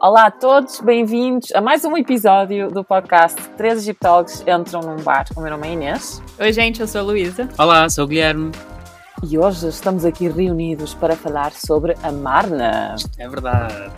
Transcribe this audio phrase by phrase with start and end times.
[0.00, 5.24] Olá a todos, bem-vindos a mais um episódio do podcast Três Egiptólogos Entram num Bar.
[5.36, 6.22] O meu nome é Inês.
[6.38, 7.48] Oi, gente, eu sou a Luísa.
[7.58, 8.52] Olá, sou o Guilherme.
[9.28, 12.94] E hoje estamos aqui reunidos para falar sobre a Marna.
[13.18, 13.90] É verdade.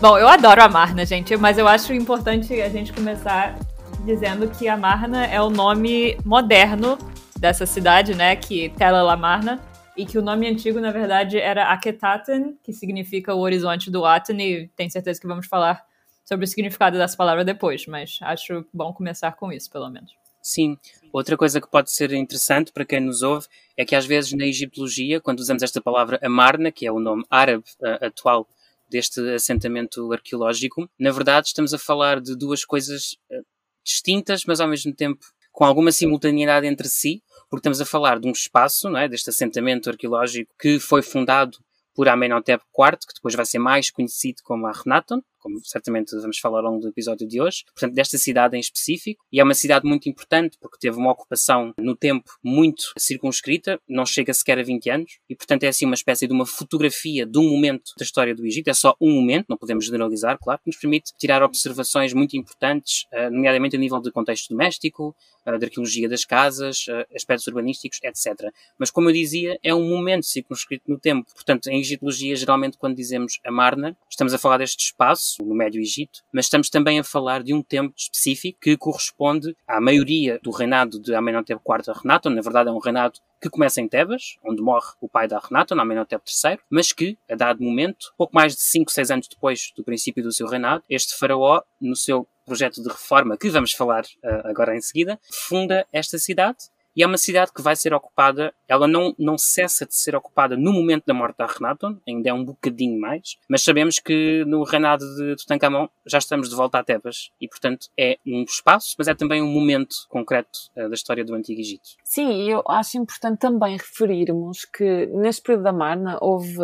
[0.00, 3.56] Bom, eu adoro a Marna, gente, mas eu acho importante a gente começar
[4.04, 6.98] dizendo que a Marna é o nome moderno
[7.38, 9.60] dessa cidade, né, que Tela La Marna,
[9.98, 14.40] e que o nome antigo, na verdade, era Akhenaten, que significa o horizonte do Aten,
[14.40, 15.84] e tenho certeza que vamos falar
[16.24, 20.12] sobre o significado dessa palavra depois, mas acho bom começar com isso, pelo menos.
[20.40, 20.78] Sim.
[21.12, 24.46] Outra coisa que pode ser interessante para quem nos ouve é que às vezes na
[24.46, 28.48] egiptologia, quando usamos esta palavra Amarna, que é o nome árabe uh, atual
[28.88, 33.44] deste assentamento arqueológico, na verdade estamos a falar de duas coisas uh,
[33.84, 38.28] distintas, mas ao mesmo tempo com alguma simultaneidade entre si, porque estamos a falar de
[38.28, 41.58] um espaço, não é, deste assentamento arqueológico que foi fundado
[41.94, 46.58] por Amenhotep IV, que depois vai ser mais conhecido como Akhenaton, como certamente vamos falar
[46.58, 49.88] ao longo do episódio de hoje, portanto, desta cidade em específico, e é uma cidade
[49.88, 54.90] muito importante porque teve uma ocupação no tempo muito circunscrita, não chega sequer a 20
[54.90, 58.34] anos, e portanto é assim uma espécie de uma fotografia de um momento da história
[58.34, 62.12] do Egito, é só um momento, não podemos generalizar, claro, que nos permite tirar observações
[62.12, 67.06] muito importantes, eh, nomeadamente a nível de contexto doméstico, eh, de arqueologia das casas, eh,
[67.14, 68.52] aspectos urbanísticos, etc.
[68.78, 72.96] Mas como eu dizia, é um momento circunscrito no tempo, portanto, em egiptologia, geralmente quando
[72.96, 77.04] dizemos a Marna, estamos a falar deste espaço, no Médio Egito, mas estamos também a
[77.04, 82.30] falar de um tempo específico que corresponde à maioria do reinado de Amenhotep IV Renato.
[82.30, 85.78] Na verdade, é um reinado que começa em Tebas, onde morre o pai da Renato,
[85.78, 89.84] Amenhotep III, mas que, a dado momento, pouco mais de 5, 6 anos depois do
[89.84, 94.48] princípio do seu reinado, este faraó, no seu projeto de reforma, que vamos falar uh,
[94.48, 96.58] agora em seguida, funda esta cidade
[96.96, 100.56] e é uma cidade que vai ser ocupada, ela não, não cessa de ser ocupada
[100.56, 104.64] no momento da morte da Renaton, ainda é um bocadinho mais, mas sabemos que no
[104.64, 109.08] reinado de Tutankhamon já estamos de volta a Tebas e, portanto, é um espaço, mas
[109.08, 111.90] é também um momento concreto uh, da história do Antigo Egito.
[112.04, 116.58] Sim, eu acho importante também referirmos que neste período da Marna houve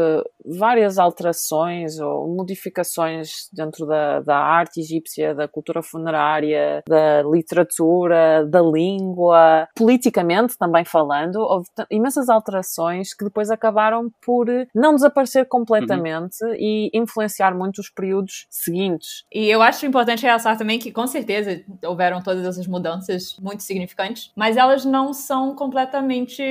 [0.45, 8.61] várias alterações ou modificações dentro da, da arte egípcia, da cultura funerária, da literatura, da
[8.61, 16.43] língua, politicamente politicamente também falando, houve imensas alterações que depois acabaram por não desaparecer completamente
[16.43, 16.55] uhum.
[16.55, 19.25] e influenciar muito os períodos seguintes.
[19.33, 24.31] E eu acho importante realçar também que, com certeza, houveram todas essas mudanças muito significantes,
[24.37, 26.43] mas elas não são completamente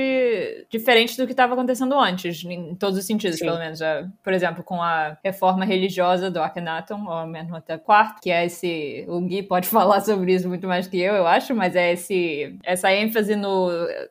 [0.70, 3.46] diferentes do que estava acontecendo antes, em todos os sentidos, Sim.
[3.46, 3.80] pelo menos.
[4.22, 9.04] Por exemplo, com a reforma religiosa do Akhenaton, ou Amenhotep IV, que é esse...
[9.08, 12.58] O Gui pode falar sobre isso muito mais que eu, eu acho, mas é esse,
[12.64, 13.53] essa ênfase no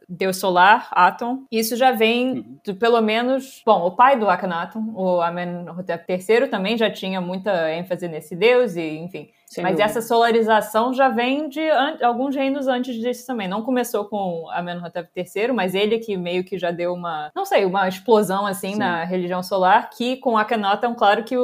[0.08, 1.46] deus solar, Atom.
[1.52, 2.58] Isso já vem uhum.
[2.64, 3.62] de pelo menos.
[3.66, 8.76] Bom, o pai do Akhenaton, o Amenhotep III, também já tinha muita ênfase nesse deus,
[8.76, 9.30] e enfim.
[9.54, 9.86] Sem Mas dúvida.
[9.86, 11.62] essa solarização já vem de
[12.02, 13.48] alguns reinos antes disso também.
[13.48, 17.64] Não começou com Amenhotep III, mas ele que meio que já deu uma, não sei,
[17.64, 18.80] uma explosão assim Sim.
[18.80, 21.36] na religião solar, que com Akhenaton, claro que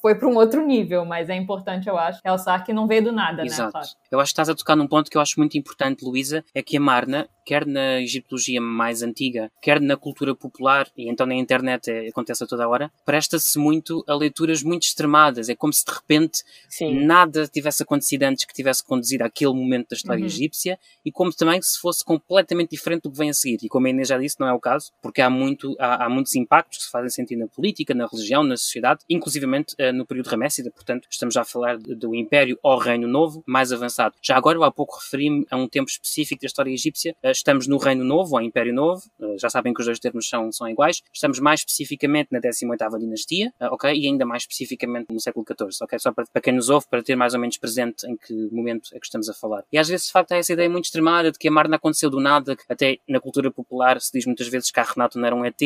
[0.00, 3.12] foi para um outro nível, mas é importante, eu acho, realçar que não veio do
[3.12, 3.66] nada, né, Exato.
[3.66, 3.72] né?
[3.72, 3.86] Claro.
[4.10, 6.62] Eu acho que estás a tocar num ponto que eu acho muito importante, Luísa, é
[6.62, 11.34] que a Marna, quer na egiptologia mais antiga, quer na cultura popular, e então na
[11.34, 15.48] internet é, acontece a toda a hora, presta-se muito a leituras muito extremadas.
[15.48, 17.06] É como se de repente Sim.
[17.06, 20.26] nada tivesse acontecido antes que tivesse conduzido àquele momento da história uhum.
[20.26, 23.60] egípcia e como também se fosse completamente diferente do que vem a seguir.
[23.62, 26.08] E como a Inês já disse, não é o caso, porque há, muito, há, há
[26.10, 30.04] muitos impactos que se fazem sentir na política, na religião, na sociedade, inclusivamente uh, no
[30.04, 30.70] período Ramessida.
[30.70, 34.14] Portanto, estamos já a falar do Império ou Reino Novo mais avançado.
[34.20, 37.16] Já agora, eu há pouco referi-me a um tempo específico da história egípcia.
[37.24, 39.02] Uh, estamos no Reino Novo, ou Império Novo.
[39.18, 41.02] Uh, já sabem que os dois termos são, são iguais.
[41.12, 43.92] Estamos mais especificamente na 18ª dinastia, ok?
[43.92, 45.98] E ainda mais especificamente no século XIV, ok?
[45.98, 48.90] Só para, para quem nos ouve, para ter mais ou menos presente em que momento
[48.92, 49.64] é que estamos a falar.
[49.72, 52.10] E às vezes, de facto, há essa ideia muito extremada de que a Marna aconteceu
[52.10, 55.34] do nada, até na cultura popular se diz muitas vezes que a Renato não era
[55.34, 55.60] um ET,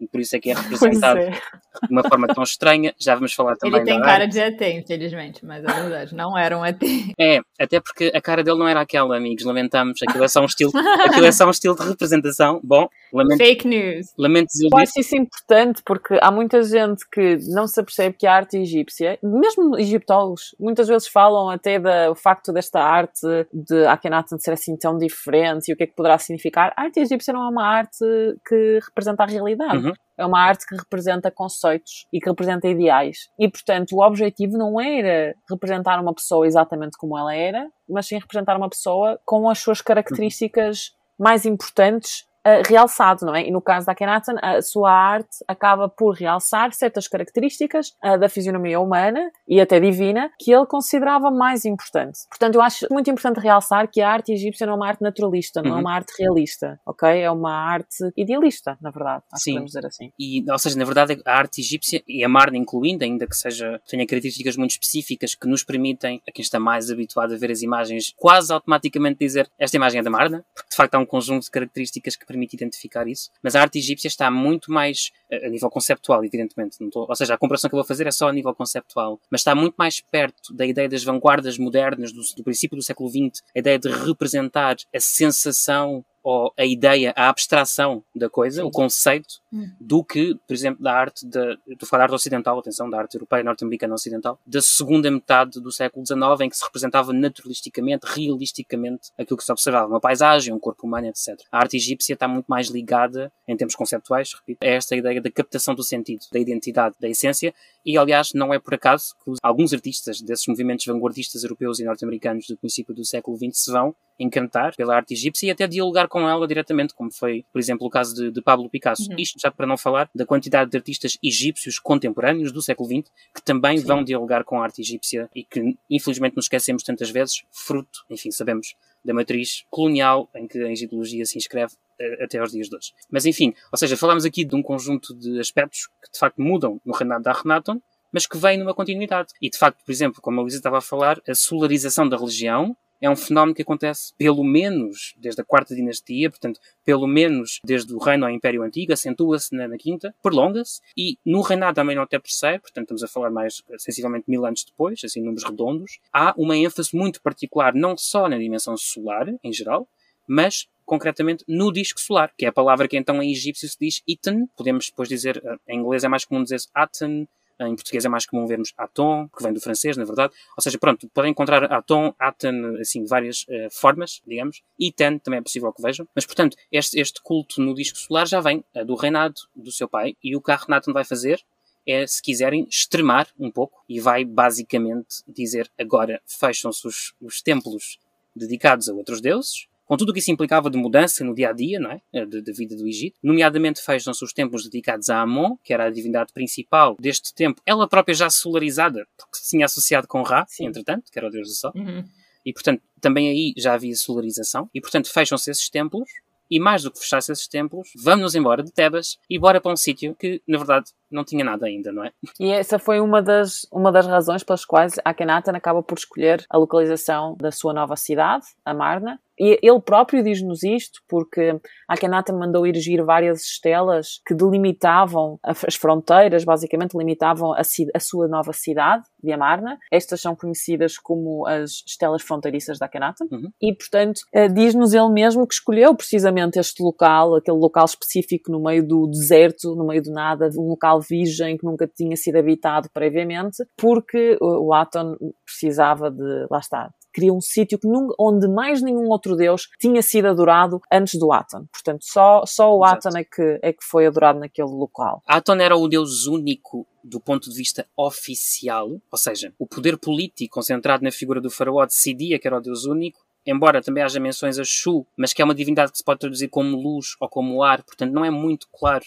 [0.00, 1.30] e por isso é que é representado é.
[1.30, 2.94] de uma forma tão estranha.
[2.98, 6.56] Já vamos falar também Ele tem cara de ET, infelizmente, mas é verdade, não era
[6.58, 6.82] um ET.
[7.18, 10.46] É, até porque a cara dele não era aquela, amigos, lamentamos, aquilo é só um
[10.46, 10.72] estilo,
[11.04, 12.60] aquilo é só um estilo de representação.
[12.62, 14.06] Bom, lamento, Fake news.
[14.18, 18.26] Lamento dizer Eu acho isso importante porque há muita gente que não se apercebe que
[18.26, 24.38] a arte egípcia, mesmo egiptólogos, muitas vezes falam até do facto desta arte de Akhenaten
[24.38, 26.72] ser assim tão diferente e o que é que poderá significar.
[26.76, 28.04] A arte egípcia não é uma arte
[28.46, 29.86] que representa a realidade.
[29.86, 29.87] Uhum.
[30.16, 33.28] É uma arte que representa conceitos e que representa ideais.
[33.38, 38.18] E, portanto, o objetivo não era representar uma pessoa exatamente como ela era, mas sim
[38.18, 43.46] representar uma pessoa com as suas características mais importantes uh, realçado, não é?
[43.46, 48.28] E no caso da Akhenaten, a sua arte acaba por realçar certas características uh, da
[48.28, 52.26] fisionomia humana e até divina que ele considerava mais importantes.
[52.28, 55.62] Portanto, eu acho muito importante realçar que a arte egípcia não é uma arte naturalista,
[55.62, 55.78] não é uhum.
[55.78, 57.08] é uma arte realista, ok?
[57.08, 59.52] É uma arte idealista, na verdade, acho Sim.
[59.52, 60.12] podemos dizer assim.
[60.18, 63.80] E, ou seja, na verdade, a arte egípcia, e a Marna incluindo, ainda que seja,
[63.86, 67.62] tenha características muito específicas que nos permitem, a quem está mais habituado a ver as
[67.62, 71.44] imagens, quase automaticamente dizer esta imagem é da Marna, porque de facto há um conjunto
[71.44, 73.30] de características que permite identificar isso.
[73.42, 77.38] Mas a arte egípcia está muito mais, a nível conceptual, evidentemente, tô, ou seja, a
[77.38, 80.54] comparação que eu vou fazer é só a nível conceptual, mas está muito mais perto
[80.54, 84.76] da ideia das vanguardas modernas do, do princípio do século XX, a ideia de representar
[84.94, 89.66] a sensação ou a ideia, a abstração da coisa, o conceito, hum.
[89.80, 92.98] do que, por exemplo, da arte, da, estou a falar da arte ocidental, atenção, da
[92.98, 98.04] arte europeia, norte-americana ocidental, da segunda metade do século XIX, em que se representava naturalisticamente,
[98.06, 101.40] realisticamente, aquilo que se observava, uma paisagem, um corpo humano, etc.
[101.50, 105.30] A arte egípcia está muito mais ligada, em termos conceptuais, repito, a esta ideia da
[105.30, 107.54] captação do sentido, da identidade, da essência,
[107.86, 112.46] e aliás, não é por acaso que alguns artistas desses movimentos vanguardistas europeus e norte-americanos
[112.46, 116.28] do princípio do século XX se vão encantar pela arte egípcia e até dialogar com
[116.28, 119.10] ela diretamente, como foi, por exemplo, o caso de, de Pablo Picasso.
[119.10, 119.16] Uhum.
[119.18, 123.42] Isto já para não falar da quantidade de artistas egípcios contemporâneos do século XX que
[123.42, 123.86] também Sim.
[123.86, 128.30] vão dialogar com a arte egípcia e que, infelizmente, nos esquecemos tantas vezes, fruto, enfim,
[128.30, 128.74] sabemos,
[129.04, 132.92] da matriz colonial em que a egiptologia se inscreve eh, até aos dias de hoje.
[133.10, 136.80] Mas enfim, ou seja, falamos aqui de um conjunto de aspectos que de facto mudam
[136.84, 137.80] no reinado da Akhenaton,
[138.12, 139.32] mas que vêm numa continuidade.
[139.40, 142.76] E de facto, por exemplo, como a Luísa estava a falar, a solarização da religião
[143.00, 147.94] é um fenómeno que acontece pelo menos desde a quarta dinastia, portanto, pelo menos desde
[147.94, 152.28] o reino ao Império Antigo, acentua-se na, na, quinta, prolonga-se, e no reinado da Amenhotep
[152.28, 156.56] III, portanto, estamos a falar mais sensivelmente mil anos depois, assim, números redondos, há uma
[156.56, 159.88] ênfase muito particular, não só na dimensão solar, em geral,
[160.26, 164.02] mas concretamente no disco solar, que é a palavra que então em egípcio se diz
[164.08, 167.28] Iten, podemos depois dizer, eh, em inglês é mais comum dizer Aten,
[167.60, 170.32] em português é mais comum vermos atom, que vem do francês, na verdade.
[170.56, 174.62] Ou seja, pronto, podem encontrar atom, aten, assim, várias uh, formas, digamos.
[174.78, 176.06] E ten também é possível que vejam.
[176.14, 179.88] Mas, portanto, este, este culto no disco solar já vem uh, do reinado do seu
[179.88, 180.16] pai.
[180.22, 181.40] E o que a Renato vai fazer
[181.86, 187.98] é, se quiserem, extremar um pouco e vai basicamente dizer agora fecham-se os, os templos
[188.36, 191.52] dedicados a outros deuses com tudo o que isso implicava de mudança no dia a
[191.52, 192.00] dia, não é?
[192.12, 193.18] Eh, de vida do Egito.
[193.22, 197.88] Nomeadamente, fecham-se os templos dedicados a Amon, que era a divindade principal deste tempo, ela
[197.88, 200.66] própria já solarizada, porque se tinha associado com Ra, Sim.
[200.66, 201.72] entretanto, que era o deus do sol.
[201.74, 202.04] Uhum.
[202.44, 204.68] E, portanto, também aí já havia solarização.
[204.74, 206.08] E, portanto, fecham-se esses templos.
[206.50, 209.76] E mais do que fechar-se esses templos, vamos-nos embora de Tebas e bora para um
[209.76, 212.12] sítio que, na verdade, não tinha nada ainda, não é?
[212.38, 216.58] E essa foi uma das, uma das razões pelas quais Akhenaten acaba por escolher a
[216.58, 223.04] localização da sua nova cidade, Amarna, e ele próprio diz-nos isto porque Akhenaten mandou erigir
[223.04, 229.78] várias estelas que delimitavam as fronteiras, basicamente limitavam a, a, sua nova cidade de Amarna.
[229.92, 233.28] Estas são conhecidas como as estelas fronteiriças da Akhenaten.
[233.30, 233.50] Uhum.
[233.62, 238.62] E, portanto, eh, diz-nos ele mesmo que escolheu precisamente este local, aquele local específico no
[238.62, 242.88] meio do deserto, no meio do nada, um local virgem que nunca tinha sido habitado
[242.92, 247.78] previamente, porque o Aton precisava de, lá está, queria um sítio
[248.18, 251.66] onde mais nenhum outro deus tinha sido adorado antes do Aton.
[251.72, 255.22] Portanto, só, só o Aton é que, é que foi adorado naquele local.
[255.26, 260.54] Aton era o deus único do ponto de vista oficial, ou seja, o poder político
[260.54, 264.58] concentrado na figura do faraó decidia que era o deus único, embora também haja menções
[264.58, 267.62] a Shu, mas que é uma divindade que se pode traduzir como luz ou como
[267.62, 269.04] ar, portanto não é muito claro.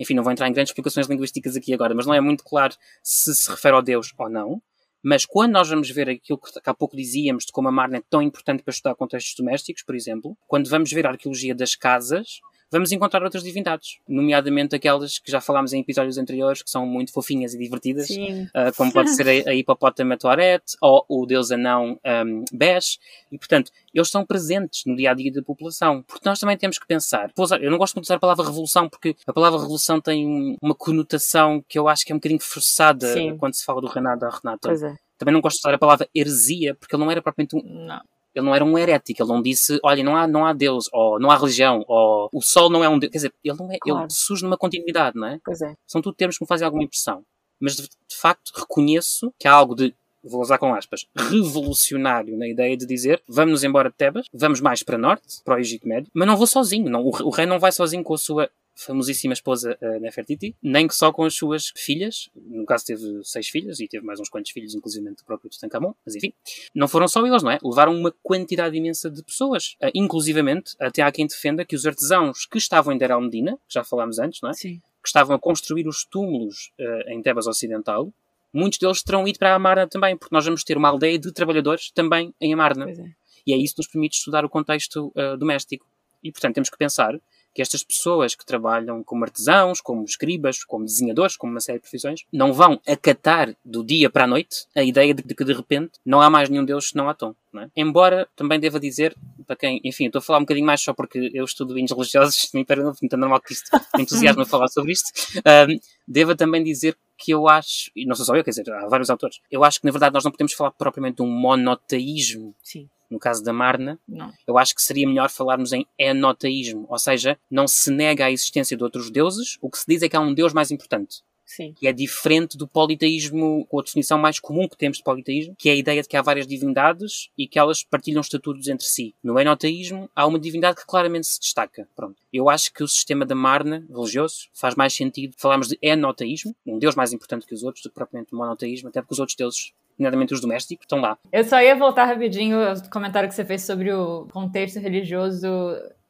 [0.00, 2.74] Enfim, não vou entrar em grandes explicações linguísticas aqui agora, mas não é muito claro
[3.02, 4.62] se se refere ao Deus ou não.
[5.02, 8.02] Mas quando nós vamos ver aquilo que há pouco dizíamos de como a Marna é
[8.08, 12.40] tão importante para estudar contextos domésticos, por exemplo, quando vamos ver a arqueologia das casas,
[12.70, 17.12] vamos encontrar outras divindades, nomeadamente aquelas que já falámos em episódios anteriores, que são muito
[17.12, 21.98] fofinhas e divertidas, uh, como pode ser a, a hipopótama Toaret ou o deus anão
[22.04, 22.98] um, Besh,
[23.30, 26.02] e portanto, eles estão presentes no dia a dia da população.
[26.02, 27.30] Porque nós também temos que pensar.
[27.60, 30.74] Eu não gosto muito de usar a palavra revolução, porque a palavra revolução tem uma
[30.74, 33.36] conotação que eu acho que é um bocadinho forçada Sim.
[33.36, 34.68] quando se fala do Renato da Renata.
[34.68, 34.94] Pois é.
[35.18, 37.86] Também não gosto de usar a palavra heresia, porque ele não era propriamente um.
[37.86, 38.00] Não
[38.40, 41.20] ele não era um herético, ele não disse, olha, não há, não há Deus, ou
[41.20, 43.12] não há religião, ou o Sol não é um Deus.
[43.12, 44.02] Quer dizer, ele, não é, claro.
[44.04, 45.38] ele surge numa continuidade, não é?
[45.44, 45.74] Pois é.
[45.86, 47.22] São tudo termos que me fazem alguma impressão.
[47.60, 52.46] Mas de, de facto reconheço que há algo de vou usar com aspas, revolucionário na
[52.46, 55.88] ideia de dizer vamos nos embora de Tebas, vamos mais para norte, para o Egito
[55.88, 58.50] Médio, mas não vou sozinho, não, o, o rei não vai sozinho com a sua
[58.84, 62.30] famosíssima esposa uh, Nefertiti, nem que só com as suas filhas.
[62.34, 65.92] No caso, teve seis filhas e teve mais uns quantos filhos, inclusive do próprio Tutankhamon.
[66.04, 66.32] Mas enfim,
[66.74, 67.58] não foram só eles, não é?
[67.62, 69.76] Levaram uma quantidade imensa de pessoas.
[69.82, 73.74] Uh, inclusivamente, até há quem defenda que os artesãos que estavam em Der al-Medina, que
[73.74, 74.54] já falámos antes, não é?
[74.54, 74.80] Sim.
[75.02, 78.12] Que estavam a construir os túmulos uh, em Tebas Ocidental,
[78.52, 81.32] muitos deles terão ido para a Amarna também, porque nós vamos ter uma aldeia de
[81.32, 82.90] trabalhadores também em Amarna.
[82.90, 83.20] É.
[83.46, 85.86] E é isso que nos permite estudar o contexto uh, doméstico.
[86.22, 87.18] E, portanto, temos que pensar
[87.54, 91.82] que estas pessoas que trabalham como artesãos, como escribas, como desenhadores, como uma série de
[91.82, 95.92] profissões, não vão acatar do dia para a noite a ideia de que de repente
[96.04, 97.34] não há mais nenhum Deus senão Atom.
[97.56, 97.68] É?
[97.76, 101.30] Embora também deva dizer, para quem, enfim, estou a falar um bocadinho mais só porque
[101.34, 104.68] eu estudo vinhos religiosos, me perguntam, então é normal que isto me entusiasme a falar
[104.68, 105.10] sobre isto,
[105.68, 108.88] um, deva também dizer que eu acho, e não sou só eu, quer dizer, há
[108.88, 112.54] vários autores, eu acho que na verdade nós não podemos falar propriamente de um monoteísmo.
[112.62, 114.32] Sim no caso da Marna, não.
[114.46, 118.76] eu acho que seria melhor falarmos em enoteísmo, ou seja, não se nega a existência
[118.76, 121.22] de outros deuses, o que se diz é que há um deus mais importante.
[121.50, 121.74] Sim.
[121.76, 125.68] Que é diferente do politeísmo, ou a definição mais comum que temos de politeísmo, que
[125.68, 129.16] é a ideia de que há várias divindades e que elas partilham estatutos entre si.
[129.20, 131.88] No enoteísmo, há uma divindade que claramente se destaca.
[131.96, 132.14] Pronto.
[132.32, 136.78] Eu acho que o sistema da Marna, religioso, faz mais sentido falarmos de enoteísmo, um
[136.78, 139.72] deus mais importante que os outros, do que propriamente monoteísmo, até porque os outros deuses
[139.98, 141.18] nomeadamente os domésticos, estão lá.
[141.30, 145.48] Eu só ia voltar rapidinho ao comentário que você fez sobre o contexto religioso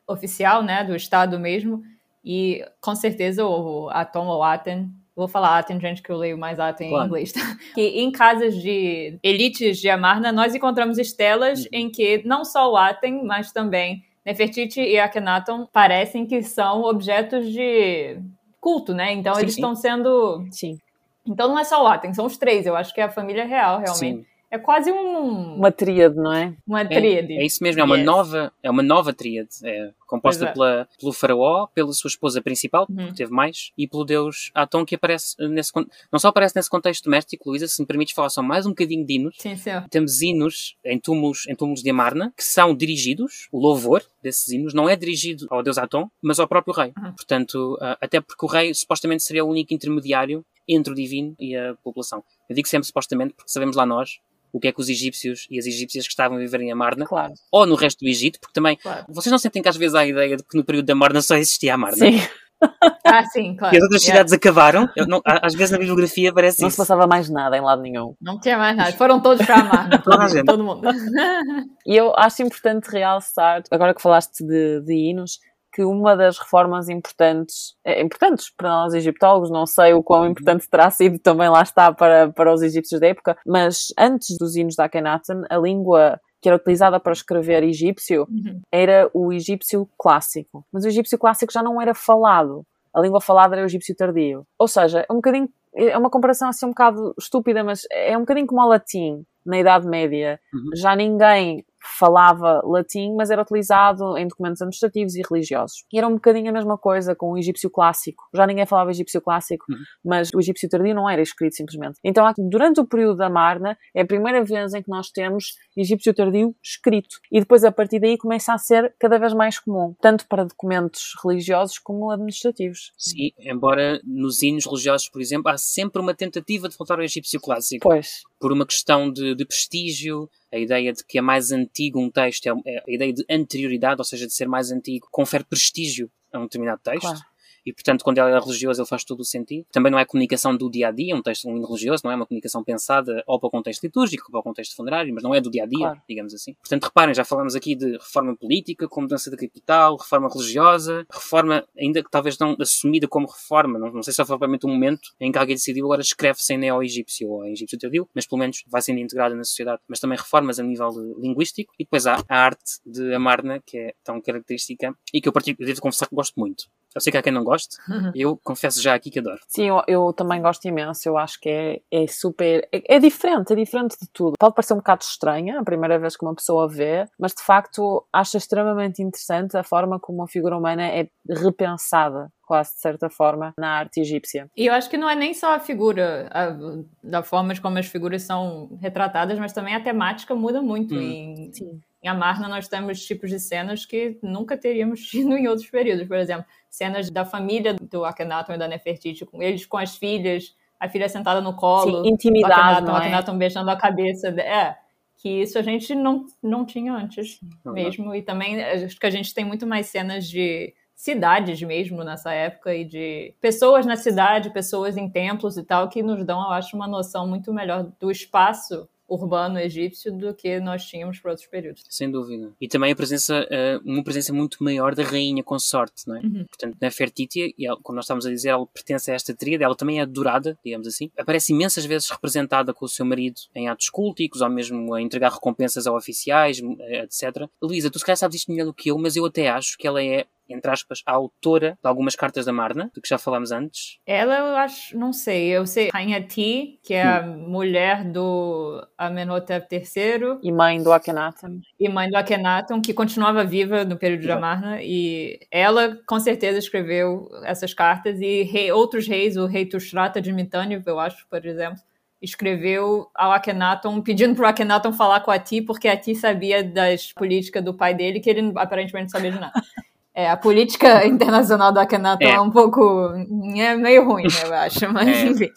[0.06, 1.82] oficial, né, do Estado mesmo,
[2.25, 6.59] e com certeza o Atom ou Aten Vou falar Aten, gente, que eu leio mais
[6.59, 7.05] Aten claro.
[7.05, 7.33] em inglês.
[7.40, 7.57] Tá?
[7.75, 11.69] Que em casas de elites de Amarna, nós encontramos estelas uhum.
[11.73, 17.50] em que não só o Aten, mas também Nefertiti e Akhenaton parecem que são objetos
[17.50, 18.19] de
[18.61, 19.12] culto, né?
[19.12, 20.79] Então sim, eles estão sendo sim.
[21.26, 22.67] Então não é só o Aten, são os três.
[22.67, 24.23] Eu acho que é a família real, realmente.
[24.23, 24.29] Sim.
[24.50, 25.57] É quase um.
[25.57, 26.54] Uma tríade, não é?
[26.66, 27.33] Uma tríade.
[27.33, 28.07] É, é isso mesmo, é uma yes.
[28.07, 29.50] nova, é uma nova tríade.
[29.64, 30.52] É composta é.
[30.52, 33.07] pela, pelo faraó, pela sua esposa principal, uhum.
[33.07, 35.71] que teve mais, e pelo deus Atom, que aparece nesse
[36.11, 39.07] não só aparece nesse contexto doméstico, Luísa, se me permites falar só mais um bocadinho
[39.07, 39.37] de hinos.
[39.38, 39.71] Sim, sim.
[39.88, 44.75] Temos hinos em túmulos, em túmulos de Amarna, que são dirigidos, o louvor desses hinos
[44.75, 46.92] não é dirigido ao deus Atom, mas ao próprio rei.
[46.99, 47.12] Uhum.
[47.12, 51.75] Portanto, até porque o rei supostamente seria o único intermediário entre o divino e a
[51.83, 52.23] população.
[52.49, 54.21] Eu digo sempre supostamente porque sabemos lá nós
[54.52, 57.07] o que é que os egípcios e as egípcias que estavam a viver em Amarna,
[57.07, 57.33] claro.
[57.50, 59.04] ou no resto do Egito, porque também claro.
[59.09, 61.23] vocês não sentem que às vezes há a ideia de que no período da Amarna
[61.23, 61.97] só existia Amarna?
[61.97, 62.21] Sim.
[63.07, 63.75] ah, sim, claro.
[63.75, 64.37] E as outras cidades yeah.
[64.37, 64.88] acabaram.
[65.09, 66.75] Não, às vezes na bibliografia parece Não isso.
[66.75, 68.14] se passava mais nada em lado nenhum.
[68.21, 68.92] Não tinha mais nada.
[68.92, 69.99] Foram todos para Amarna.
[70.02, 70.88] todo, todo mundo.
[71.87, 75.38] e eu acho importante realçar, agora que falaste de, de hinos,
[75.72, 80.68] que uma das reformas importantes, é, importantes para nós egiptólogos, não sei o quão importante
[80.68, 84.76] terá sido também lá está para, para os egípcios da época, mas antes dos hinos
[84.76, 88.60] da Akhenaten, a língua que era utilizada para escrever egípcio uhum.
[88.72, 90.64] era o egípcio clássico.
[90.72, 92.64] Mas o egípcio clássico já não era falado.
[92.94, 94.46] A língua falada era o egípcio tardio.
[94.58, 98.20] Ou seja, é um bocadinho, é uma comparação assim um bocado estúpida, mas é um
[98.20, 100.40] bocadinho como o latim na Idade Média.
[100.52, 100.70] Uhum.
[100.74, 105.84] Já ninguém falava latim, mas era utilizado em documentos administrativos e religiosos.
[105.92, 108.25] E era um bocadinho a mesma coisa com o egípcio clássico.
[108.34, 109.78] Já ninguém falava egípcio clássico, uhum.
[110.04, 111.99] mas o egípcio tardio não era escrito simplesmente.
[112.04, 116.14] Então, durante o período da Marna, é a primeira vez em que nós temos egípcio
[116.14, 117.16] tardio escrito.
[117.30, 121.12] E depois, a partir daí, começa a ser cada vez mais comum, tanto para documentos
[121.25, 122.92] religiosos como administrativos.
[122.99, 127.40] Sim, embora nos hinos religiosos, por exemplo, há sempre uma tentativa de voltar ao egípcio
[127.40, 127.88] clássico.
[127.88, 128.22] Pois.
[128.38, 132.47] Por uma questão de, de prestígio, a ideia de que é mais antigo um texto,
[132.47, 136.38] é, é a ideia de anterioridade, ou seja, de ser mais antigo, confere prestígio a
[136.38, 137.02] um determinado texto.
[137.02, 137.29] Claro
[137.64, 139.67] e portanto quando ele é religioso ele faz todo o sentido.
[139.73, 142.17] Também não é comunicação do dia a dia, um texto um hino religioso não é
[142.17, 145.35] uma comunicação pensada ou para o contexto litúrgico ou para o contexto funerário, mas não
[145.35, 146.02] é do dia a dia, claro.
[146.09, 146.55] digamos assim.
[146.55, 151.64] Portanto, reparem, já falamos aqui de reforma política, com mudança da capital, reforma religiosa, reforma
[151.79, 155.11] ainda que talvez não assumida como reforma, não, não sei se foi propriamente um momento
[155.21, 158.62] em que alguém decidiu agora escreve-se em neo-egípcio ou em egípcio tardio, mas pelo menos
[158.69, 159.81] vai sendo integrada na sociedade.
[159.88, 163.95] Mas também reformas a nível linguístico e depois há a arte de Amarna, que é
[164.05, 166.64] tão característica e que eu, eu devo confessar que gosto muito.
[166.94, 168.11] Eu sei que há quem não goste, uhum.
[168.14, 169.38] eu confesso já aqui que adoro.
[169.47, 172.68] Sim, eu, eu também gosto imenso, eu acho que é, é super.
[172.73, 174.35] É, é, diferente, é diferente de tudo.
[174.38, 178.04] Pode parecer um bocado estranha a primeira vez que uma pessoa vê, mas de facto
[178.12, 183.54] acho extremamente interessante a forma como a figura humana é repensada quase de certa forma,
[183.56, 184.50] na arte egípcia.
[184.56, 186.56] E eu acho que não é nem só a figura, a,
[187.00, 190.92] da forma como as figuras são retratadas, mas também a temática muda muito.
[190.92, 191.00] Hum.
[191.00, 191.80] Em, Sim.
[192.02, 196.07] Em Amarna nós temos tipos de cenas que nunca teríamos tido em outros períodos.
[196.07, 200.54] Por exemplo, cenas da família do Akhenaton e da Nefertiti, com eles com as filhas,
[200.78, 203.38] a filha sentada no colo, Sim, intimidade, o Akhenaton, é?
[203.38, 204.28] beijando a cabeça.
[204.28, 204.76] É,
[205.21, 208.14] que isso a gente não, não tinha antes mesmo.
[208.14, 212.75] E também acho que a gente tem muito mais cenas de cidades mesmo nessa época
[212.75, 216.75] e de pessoas na cidade, pessoas em templos e tal, que nos dão, eu acho,
[216.75, 221.83] uma noção muito melhor do espaço urbano egípcio do que nós tínhamos para outros períodos.
[221.88, 222.52] Sem dúvida.
[222.61, 226.21] E também a presença, uh, uma presença muito maior da rainha consorte, não é?
[226.21, 226.45] Uhum.
[226.47, 229.64] Portanto, na Fertitia, e ela, como nós estávamos a dizer, ela pertence a esta tríade,
[229.64, 231.11] ela também é adorada, digamos assim.
[231.19, 235.33] Aparece imensas vezes representada com o seu marido em atos culticos, ou mesmo a entregar
[235.33, 237.49] recompensas a oficiais, eh, etc.
[237.61, 239.87] Luísa, tu se calhar sabes isto melhor do que eu, mas eu até acho que
[239.87, 243.52] ela é entre aspas, a autora de algumas cartas da Marna, do que já falámos
[243.52, 243.99] antes?
[244.07, 247.49] Ela, eu acho, não sei, eu sei Rainha Ti, que é a hum.
[247.49, 250.38] mulher do Amenhotep III.
[250.42, 251.61] E mãe do Akhenaten.
[251.78, 254.35] E mãe do Akhenaten, que continuava viva no período Exato.
[254.35, 259.66] da Marna, e ela, com certeza, escreveu essas cartas, e rei, outros reis, o rei
[259.66, 261.80] Tushratta de Mitanni, eu acho, por exemplo,
[262.21, 266.62] escreveu ao Akhenaton pedindo para o Akhenaton falar com a Ti, porque a Ti sabia
[266.62, 269.52] das políticas do pai dele, que ele aparentemente não sabia de nada.
[270.14, 272.33] É, a política internacional do Akhenaton é.
[272.33, 272.40] é.
[272.40, 273.11] um pouco.
[273.57, 275.26] é meio ruim, né, eu acho, mas é.
[275.26, 275.50] enfim.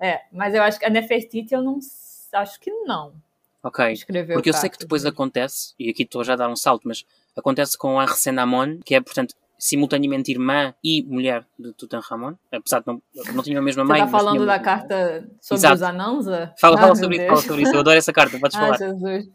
[0.00, 1.78] É, mas eu acho que a Nefertiti eu não.
[2.32, 3.14] acho que não.
[3.62, 3.92] Ok.
[3.92, 6.86] Escreveu Porque eu sei que depois acontece, e aqui estou já a dar um salto,
[6.86, 7.04] mas
[7.36, 12.86] acontece com a Resenamon, que é, portanto, simultaneamente irmã e mulher de Tutankhamon, apesar de
[12.86, 13.02] não,
[13.34, 14.00] não tinha a mesma Você mãe.
[14.00, 15.74] Você está falando da carta sobre Exato.
[15.74, 16.54] os Ananza?
[16.60, 18.78] Fala, ah, fala, sobre isso, fala sobre isso, eu adoro essa carta, podes ah, falar.
[18.78, 19.26] Jesus.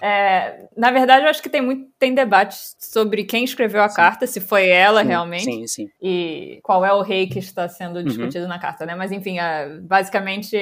[0.00, 3.96] É, na verdade, eu acho que tem muito tem debate sobre quem escreveu a sim.
[3.96, 5.88] carta, se foi ela sim, realmente, sim, sim.
[6.00, 8.04] e qual é o rei que está sendo uhum.
[8.04, 8.48] discutido uhum.
[8.48, 8.94] na carta, né?
[8.94, 10.56] Mas enfim, é, basicamente,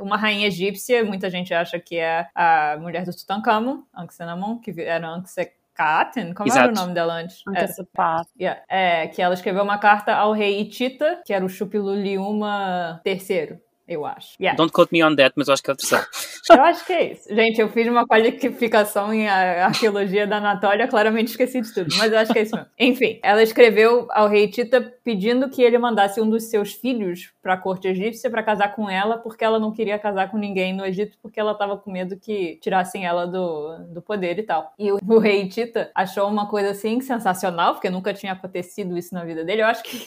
[0.00, 5.08] uma rainha egípcia, muita gente acha que é a mulher do Tutankhamon, Ankhesenamon, que era
[5.08, 6.32] Ankse Katen?
[6.34, 6.64] Como Exato.
[6.64, 7.42] era o nome dela antes?
[7.46, 8.26] Antecipada.
[8.38, 8.62] Yeah.
[8.68, 14.04] É, que ela escreveu uma carta ao rei Itita, que era o Chupiluliuma III eu
[14.04, 14.36] acho.
[14.40, 14.56] Yeah.
[14.56, 16.04] Don't quote me on that, mas eu acho que é o terceiro.
[16.50, 17.34] eu acho que é isso.
[17.34, 22.18] Gente, eu fiz uma qualificação em arqueologia da Anatólia, claramente esqueci de tudo, mas eu
[22.18, 22.70] acho que é isso mesmo.
[22.78, 27.54] Enfim, ela escreveu ao rei Tita pedindo que ele mandasse um dos seus filhos para
[27.54, 30.84] a corte egípcia para casar com ela, porque ela não queria casar com ninguém no
[30.84, 34.72] Egito, porque ela estava com medo que tirassem ela do, do poder e tal.
[34.76, 39.14] E o, o rei Tita achou uma coisa assim sensacional, porque nunca tinha acontecido isso
[39.14, 39.62] na vida dele.
[39.62, 40.06] Eu acho que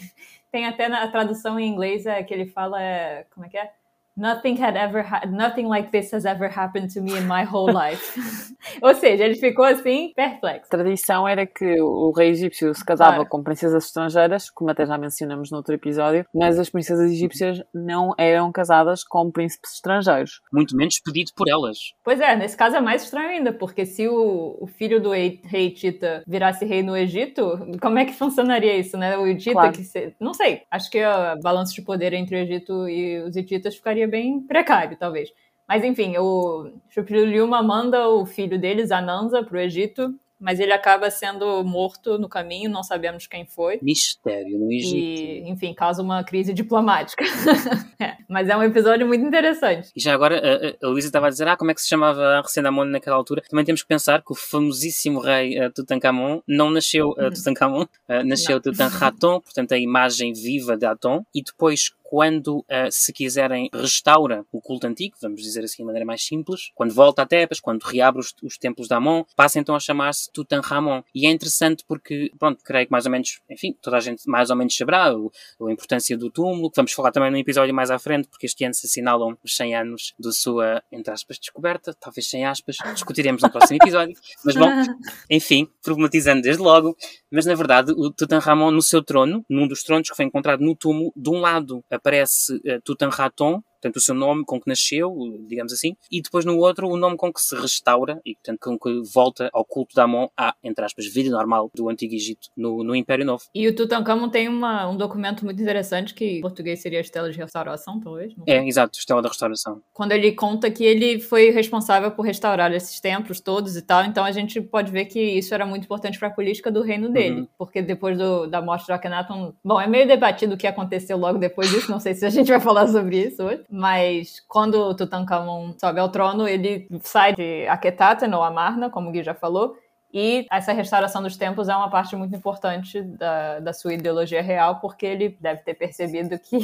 [0.51, 3.71] tem até na tradução em inglês é, que ele fala, é, como é que é?
[4.19, 8.19] Nothing had ever nothing like this has ever happened to me in my whole life.
[8.83, 10.67] Ou seja, ele ficou assim perplexo.
[10.67, 13.29] A tradição era que o rei egípcio se casava claro.
[13.29, 18.13] com princesas estrangeiras, como até já mencionamos no outro episódio, mas as princesas egípcias não
[18.17, 20.41] eram casadas com príncipes estrangeiros.
[20.51, 21.77] Muito menos pedido por elas.
[22.03, 25.39] Pois é, nesse caso é mais estranho ainda, porque se o, o filho do rei,
[25.45, 29.17] rei Tita virasse rei no Egito, como é que funcionaria isso, né?
[29.17, 29.71] O Tita claro.
[29.71, 33.35] que se, não sei, acho que o balanço de poder entre o Egito e os
[33.35, 35.29] hititas ficaria bem precário, talvez.
[35.67, 41.11] Mas enfim, o Shupiluma manda o filho deles, Ananza, para o Egito mas ele acaba
[41.11, 43.77] sendo morto no caminho, não sabemos quem foi.
[43.81, 44.95] Mistério no Egito.
[44.95, 47.23] E, enfim, causa uma crise diplomática.
[47.99, 49.89] é, mas é um episódio muito interessante.
[49.93, 50.41] E já agora,
[50.81, 53.43] a, a Luísa estava a dizer, ah, como é que se chamava Resenamon naquela altura?
[53.49, 58.23] Também temos que pensar que o famosíssimo rei uh, Tutankhamon não nasceu uh, Tutankhamon, uh,
[58.25, 64.43] nasceu Tutankhaton, portanto a imagem viva de Aton, e depois quando, uh, se quiserem, restaura
[64.51, 67.83] o culto antigo, vamos dizer assim de maneira mais simples, quando volta a Tebas, quando
[67.83, 71.03] reabre os, os templos de Amon, passa então a chamar-se Tutankhamon.
[71.13, 74.49] E é interessante porque, pronto, creio que mais ou menos, enfim, toda a gente mais
[74.49, 75.31] ou menos saberá o,
[75.67, 78.65] a importância do túmulo, que vamos falar também num episódio mais à frente, porque este
[78.65, 83.43] ano se assinalam os 100 anos da sua, entre aspas, descoberta, talvez 100 aspas, discutiremos
[83.43, 84.17] no próximo episódio.
[84.43, 84.67] Mas bom,
[85.29, 86.97] enfim, problematizando desde logo,
[87.31, 90.75] mas na verdade o Tutankhamon no seu trono, num dos tronos que foi encontrado no
[90.75, 95.15] túmulo, de um lado aparece uh, Tutankhaton, portanto, o seu nome com que nasceu,
[95.47, 98.77] digamos assim, e depois no outro o nome com que se restaura e, portanto, com
[98.77, 102.83] que volta ao culto da Amon, à, entre aspas, vida normal do Antigo Egito no,
[102.83, 103.43] no Império Novo.
[103.53, 107.31] E o Tutankhamon tem uma, um documento muito interessante que em português seria a Estela
[107.31, 108.33] de Restauração, talvez?
[108.45, 109.81] É, exato, Estela da Restauração.
[109.93, 114.23] Quando ele conta que ele foi responsável por restaurar esses templos todos e tal, então
[114.23, 117.41] a gente pode ver que isso era muito importante para a política do reino dele,
[117.41, 117.47] uhum.
[117.57, 121.37] porque depois do, da morte de Akhenaton, bom, é meio debatido o que aconteceu logo
[121.37, 125.73] depois disso, não sei se a gente vai falar sobre isso hoje, mas quando Tutankhamon
[125.79, 129.75] sobe ao trono, ele sai de Akhetaten ou Amarna, como o Gui já falou,
[130.11, 134.79] e essa restauração dos templos é uma parte muito importante da, da sua ideologia real,
[134.79, 136.57] porque ele deve ter percebido que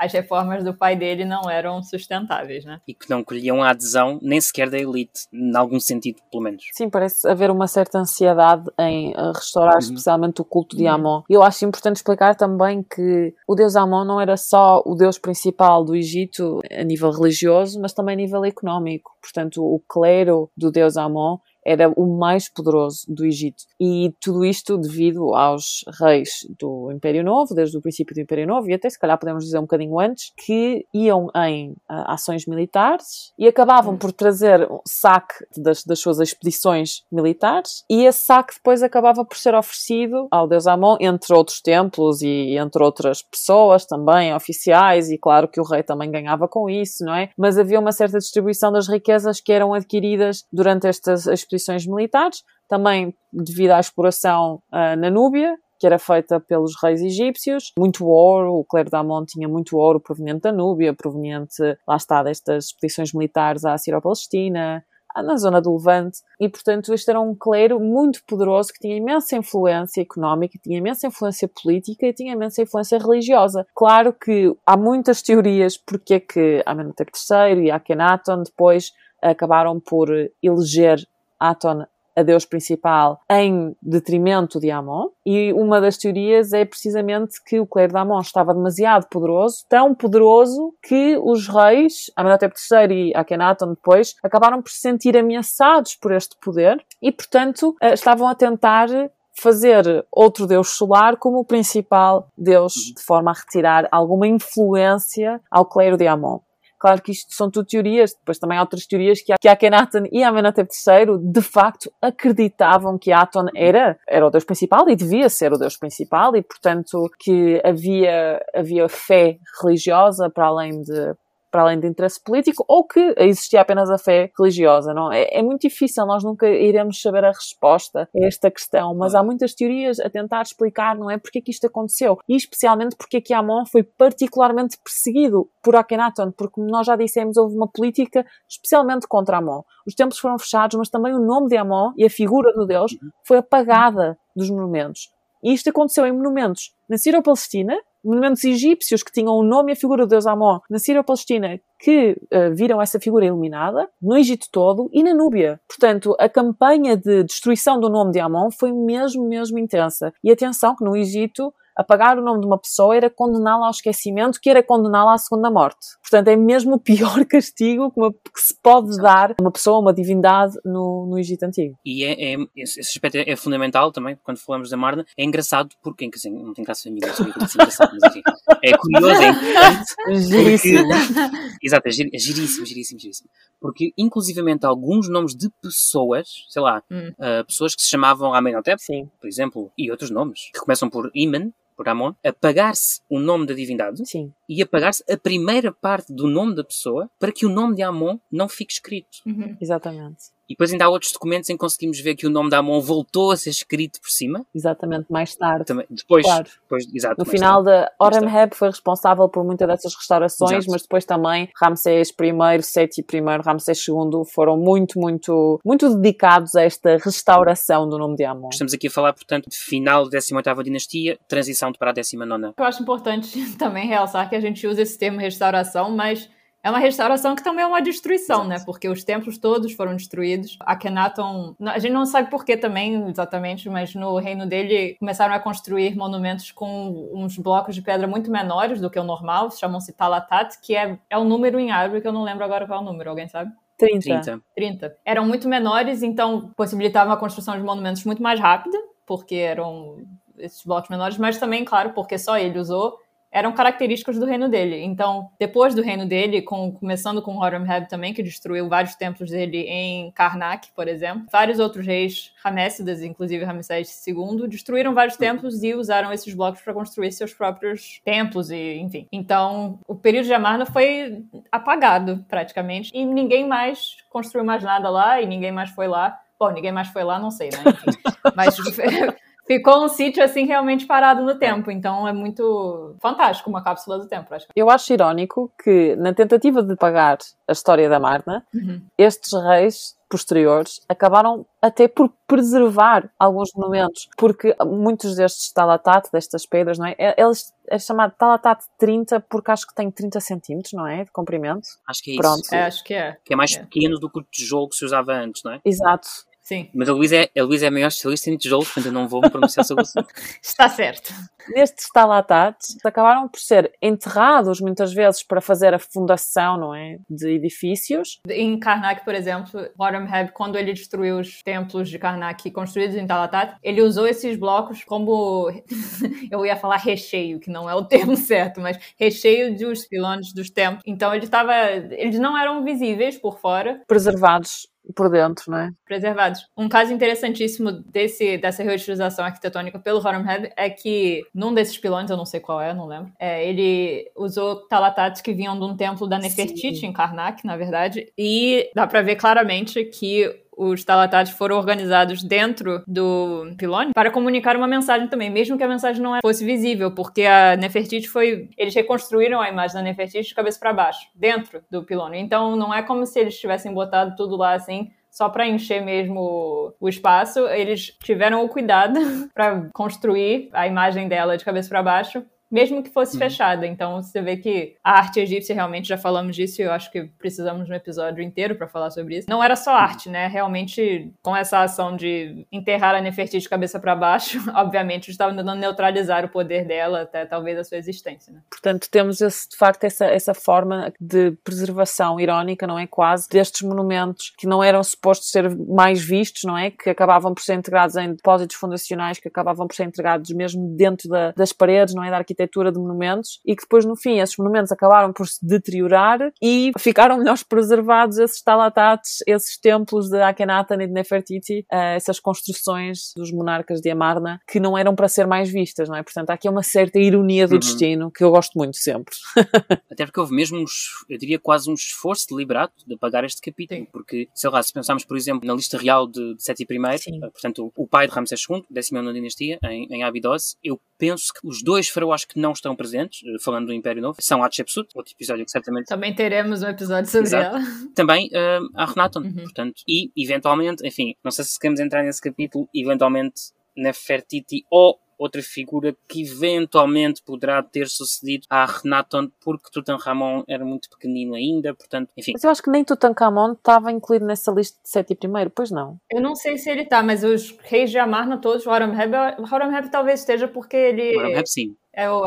[0.00, 2.80] as reformas do pai dele não eram sustentáveis, né?
[2.88, 6.64] E que não colhiam a adesão nem sequer da elite, em algum sentido, pelo menos.
[6.72, 9.80] Sim, parece haver uma certa ansiedade em eh, restaurar uhum.
[9.80, 10.94] especialmente o culto de uhum.
[10.94, 11.22] Amon.
[11.28, 15.18] E eu acho importante explicar também que o deus Amon não era só o deus
[15.18, 19.10] principal do Egito a nível religioso, mas também a nível económico.
[19.20, 23.64] Portanto, o clero do deus Amon era o mais poderoso do Egito.
[23.78, 28.68] E tudo isto devido aos reis do Império Novo, desde o princípio do Império Novo,
[28.68, 33.32] e até se calhar podemos dizer um bocadinho antes, que iam em uh, ações militares
[33.38, 38.82] e acabavam por trazer um saque das, das suas expedições militares, e esse saque depois
[38.82, 44.34] acabava por ser oferecido ao deus Amon, entre outros templos e entre outras pessoas também,
[44.34, 47.30] oficiais, e claro que o rei também ganhava com isso, não é?
[47.36, 51.49] Mas havia uma certa distribuição das riquezas que eram adquiridas durante estas expedições
[51.86, 58.04] militares, também devido à exploração uh, na Núbia, que era feita pelos reis egípcios, muito
[58.04, 62.66] ouro, o clero da Amon tinha muito ouro proveniente da Núbia, proveniente, lá está, destas
[62.66, 64.84] expedições militares à Sírio-Palestina,
[65.16, 69.36] na zona do Levante, e portanto este era um clero muito poderoso que tinha imensa
[69.36, 73.66] influência económica, tinha imensa influência política e tinha imensa influência religiosa.
[73.74, 80.08] Claro que há muitas teorias porque é que Amenhotep III e Akhenaton depois acabaram por
[80.42, 80.98] eleger
[81.40, 87.60] Aton a deus principal em detrimento de Amon, e uma das teorias é precisamente que
[87.60, 93.14] o clero de Amon estava demasiado poderoso, tão poderoso que os reis, Amenhotep III e
[93.14, 98.34] Akhenaton depois, acabaram por se sentir ameaçados por este poder e, portanto, eh, estavam a
[98.34, 98.88] tentar
[99.32, 105.64] fazer outro deus solar como o principal deus, de forma a retirar alguma influência ao
[105.64, 106.40] clero de Amon.
[106.80, 110.24] Claro que isto são tudo teorias, depois também há outras teorias que, que Akhenaten e
[110.24, 115.52] Amenhotep III de facto acreditavam que Aton era, era o deus principal e devia ser
[115.52, 121.14] o deus principal e portanto que havia, havia fé religiosa para além de
[121.50, 124.94] para além de interesse político, ou que existia apenas a fé religiosa.
[124.94, 125.12] Não?
[125.12, 129.22] É, é muito difícil, nós nunca iremos saber a resposta a esta questão, mas há
[129.22, 133.18] muitas teorias a tentar explicar, não é, porque é que isto aconteceu, e especialmente porque
[133.18, 137.68] é que Amon foi particularmente perseguido por Akhenaton, porque como nós já dissemos, houve uma
[137.68, 139.62] política especialmente contra Amon.
[139.86, 142.92] Os templos foram fechados, mas também o nome de Amon e a figura do Deus
[142.92, 143.10] uhum.
[143.24, 145.10] foi apagada dos monumentos.
[145.42, 149.76] E isto aconteceu em monumentos na Sírio-Palestina, monumentos egípcios que tinham o nome e a
[149.76, 154.90] figura do deus Amon na Síria-Palestina que uh, viram essa figura iluminada, no Egito todo
[154.92, 155.58] e na Núbia.
[155.66, 160.12] Portanto, a campanha de destruição do nome de Amon foi mesmo, mesmo intensa.
[160.22, 164.40] E atenção que no Egito apagar o nome de uma pessoa era condená-la ao esquecimento,
[164.40, 165.86] que era condená-la à segunda morte.
[166.02, 169.80] Portanto, é mesmo o pior castigo que, uma, que se pode dar a uma pessoa,
[169.80, 171.76] uma divindade no, no Egito Antigo.
[171.84, 175.04] E é, é, esse aspecto é fundamental também, quando falamos da Marna.
[175.16, 178.22] É engraçado porque, dizer, não tem graça nenhuma, engraçado, mas enfim,
[178.62, 180.28] é curioso, é importante.
[180.28, 180.88] Giríssimo.
[181.62, 183.30] exato, é, gir, é giríssimo, giríssimo, giríssimo.
[183.60, 187.12] Porque, inclusivamente, alguns nomes de pessoas, sei lá, hum.
[187.18, 189.08] uh, pessoas que se chamavam Amenhotep, Sim.
[189.20, 193.54] por exemplo, e outros nomes, que começam por Imen, por Amon, apagar-se o nome da
[193.54, 194.34] divindade Sim.
[194.46, 198.18] e apagar-se a primeira parte do nome da pessoa para que o nome de Amon
[198.30, 199.08] não fique escrito.
[199.24, 199.56] Uhum.
[199.58, 200.24] Exatamente.
[200.50, 202.80] E depois ainda há outros documentos em que conseguimos ver que o nome da Amon
[202.80, 204.44] voltou a ser escrito por cima.
[204.52, 205.64] Exatamente, mais tarde.
[205.64, 206.50] Também, depois, claro.
[206.62, 207.86] depois exato, no final tarde.
[207.86, 210.72] da Horemheb foi responsável por muitas dessas restaurações, exato.
[210.72, 216.62] mas depois também Ramsés I, Seti I, Ramsés II foram muito, muito, muito dedicados a
[216.62, 218.48] esta restauração do nome de Amon.
[218.50, 222.54] Estamos aqui a falar, portanto, de final da 18ª dinastia, transição para a 19ª.
[222.58, 226.28] Eu acho importante também realçar que a gente usa esse termo restauração, mas
[226.62, 228.58] é uma restauração que também é uma destruição, né?
[228.64, 230.58] Porque os templos todos foram destruídos.
[230.60, 235.40] Akhenaton, a gente não sabe por que também exatamente, mas no reino dele começaram a
[235.40, 240.60] construir monumentos com uns blocos de pedra muito menores do que o normal, chamam-se Talatat,
[240.60, 242.84] que é, é um número em árabe que eu não lembro agora qual é o
[242.84, 243.50] número, alguém sabe?
[243.78, 244.02] 30.
[244.02, 244.42] 30.
[244.54, 244.96] 30.
[245.04, 249.96] Eram muito menores, então possibilitavam a construção de monumentos muito mais rápida, porque eram
[250.38, 252.98] esses blocos menores, mas também, claro, porque só ele usou
[253.30, 254.82] eram características do reino dele.
[254.82, 259.58] Então, depois do reino dele, com, começando com Horemheb também, que destruiu vários templos dele
[259.68, 265.74] em Karnak, por exemplo, vários outros reis Ramessidas, inclusive Ramsés II, destruíram vários templos e
[265.74, 269.06] usaram esses blocos para construir seus próprios templos e, enfim.
[269.12, 275.20] Então, o período de Amarna foi apagado praticamente e ninguém mais construiu mais nada lá
[275.20, 276.18] e ninguém mais foi lá.
[276.38, 277.58] Bom, ninguém mais foi lá, não sei, né?
[277.66, 277.98] Enfim.
[278.34, 278.56] Mas
[279.50, 281.72] ficou um sítio assim realmente parado no tempo.
[281.72, 284.32] Então é muito fantástico uma cápsula do tempo.
[284.32, 284.46] Acho.
[284.54, 288.80] Eu acho irónico que na tentativa de pagar a história da Marna, uhum.
[288.96, 296.78] estes reis posteriores acabaram até por preservar alguns monumentos, porque muitos destes talatat, destas pedras,
[296.78, 296.96] não é?
[296.98, 301.04] é eles é chamado talatat 30 porque acho que tem 30 centímetros, não é?
[301.04, 301.68] De comprimento.
[301.86, 302.40] Acho que é Pronto.
[302.40, 302.54] isso.
[302.54, 303.16] É, acho que é.
[303.24, 303.60] Que é mais é.
[303.60, 305.60] pequeno do que o tijolo que se usava antes, não é?
[305.64, 306.08] Exato.
[306.50, 306.68] Sim.
[306.74, 309.06] Mas a Luísa é, a Luísa é a maior especialista em tijolos, portanto eu não
[309.06, 310.08] vou me pronunciar sobre o assunto.
[310.42, 311.14] Está certo.
[311.54, 316.98] Nestes estalatates acabaram por ser enterrados muitas vezes para fazer a fundação, não é?
[317.08, 318.18] De edifícios.
[318.28, 323.56] Em Karnak, por exemplo, Horemheb, quando ele destruiu os templos de Karnak construídos em Talatat,
[323.62, 325.50] ele usou esses blocos como.
[326.32, 330.50] eu ia falar recheio, que não é o termo certo, mas recheio dos pilões dos
[330.50, 330.82] templos.
[330.84, 331.54] Então ele estava.
[331.70, 333.80] Eles não eram visíveis por fora.
[333.86, 335.70] Preservados por dentro, não é?
[335.84, 336.46] Preservados.
[336.56, 342.16] Um caso interessantíssimo desse, dessa reutilização arquitetônica pelo Horemheb é que num desses pilões, eu
[342.16, 346.06] não sei qual é, não lembro, é, ele usou talatates que vinham de um templo
[346.06, 346.86] da Nefertiti Sim.
[346.86, 350.28] em Karnak, na verdade, e dá para ver claramente que
[350.60, 355.68] os talatates foram organizados dentro do pilone para comunicar uma mensagem também, mesmo que a
[355.68, 358.50] mensagem não fosse visível, porque a Nefertiti foi.
[358.58, 362.18] Eles reconstruíram a imagem da Nefertiti de cabeça para baixo, dentro do pilone.
[362.18, 366.72] Então não é como se eles tivessem botado tudo lá assim só para encher mesmo
[366.78, 369.00] o espaço, eles tiveram o cuidado
[369.34, 373.20] para construir a imagem dela de cabeça para baixo mesmo que fosse uhum.
[373.20, 373.66] fechada.
[373.66, 377.04] Então você vê que a arte egípcia, realmente, já falamos disso e eu acho que
[377.18, 379.30] precisamos de um episódio inteiro para falar sobre isso.
[379.30, 380.26] Não era só arte, né?
[380.26, 385.60] Realmente, com essa ação de enterrar a Nefertiti de cabeça para baixo, obviamente, estava tentando
[385.60, 388.32] neutralizar o poder dela, até talvez a sua existência.
[388.32, 388.40] Né?
[388.50, 392.86] Portanto, temos esse, de facto essa, essa forma de preservação irónica, não é?
[392.86, 396.70] Quase destes monumentos que não eram supostos ser mais vistos, não é?
[396.70, 401.08] Que acabavam por ser integrados em depósitos fundacionais, que acabavam por ser integrados mesmo dentro
[401.08, 402.10] da, das paredes, não é?
[402.10, 405.44] Da arquitetura arquitetura de monumentos e que depois, no fim, esses monumentos acabaram por se
[405.44, 411.96] deteriorar e ficaram melhores preservados esses talatates, esses templos de Akhenaten e de Nefertiti, uh,
[411.96, 416.02] essas construções dos monarcas de Amarna que não eram para ser mais vistas, não é?
[416.02, 417.58] Portanto, há aqui uma certa ironia do uhum.
[417.58, 419.14] destino que eu gosto muito sempre.
[419.90, 423.80] Até porque houve mesmo, uns, eu diria, quase um esforço deliberado de apagar este capítulo,
[423.80, 423.86] Sim.
[423.92, 427.30] porque, sei lá, se pensarmos, por exemplo, na lista real de, de Seti I, uh,
[427.30, 431.62] portanto, o pai de Ramsés II, 19 dinastia, em, em Abidos, eu penso que os
[431.62, 435.44] dois faraós que não estão presentes, eh, falando do Império Novo, são Hatshepsut, outro episódio
[435.44, 435.86] que certamente...
[435.86, 437.56] Também teremos um episódio sobre Exato.
[437.56, 437.64] ela.
[437.94, 439.34] Também uh, a Renaton, uhum.
[439.34, 445.42] portanto, e eventualmente, enfim, não sei se queremos entrar nesse capítulo, eventualmente Nefertiti ou outra
[445.42, 452.08] figura que eventualmente poderá ter sucedido a Renaton, porque Tutankhamon era muito pequenino ainda, portanto,
[452.16, 452.32] enfim.
[452.32, 455.98] Mas eu acho que nem Tutankhamon estava incluído nessa lista de sete primeiro, pois não?
[456.10, 459.12] Eu não sei se ele está, mas os reis de Amarna todos, Horemheb,
[459.52, 461.18] Horemheb talvez esteja porque ele...
[461.18, 462.22] Horemheb sim é o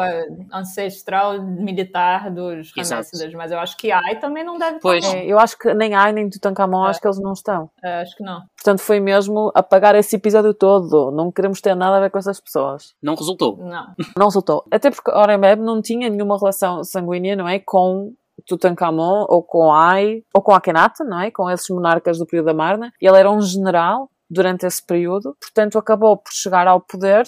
[0.52, 5.06] ancestral militar dos Ramessidas, mas eu acho que Ai também não deve pois.
[5.06, 6.90] É, eu acho que nem Ai nem Tutankhamon, é.
[6.90, 7.70] acho que eles não estão.
[7.84, 8.42] É, acho que não.
[8.56, 11.12] Portanto, foi mesmo apagar esse episódio todo.
[11.12, 12.94] Não queremos ter nada a ver com essas pessoas.
[13.02, 13.58] Não resultou.
[13.58, 13.94] Não.
[14.18, 14.66] Não resultou.
[14.72, 17.60] Até porque Oremeb não tinha nenhuma relação sanguínea, não é?
[17.60, 18.14] Com
[18.48, 21.32] Tutankhamon, ou com Ai, ou com Akhenaten, não é?
[21.32, 22.92] Com esses monarcas do período da Marna.
[23.02, 27.26] Ele era um general durante esse período, portanto acabou por chegar ao poder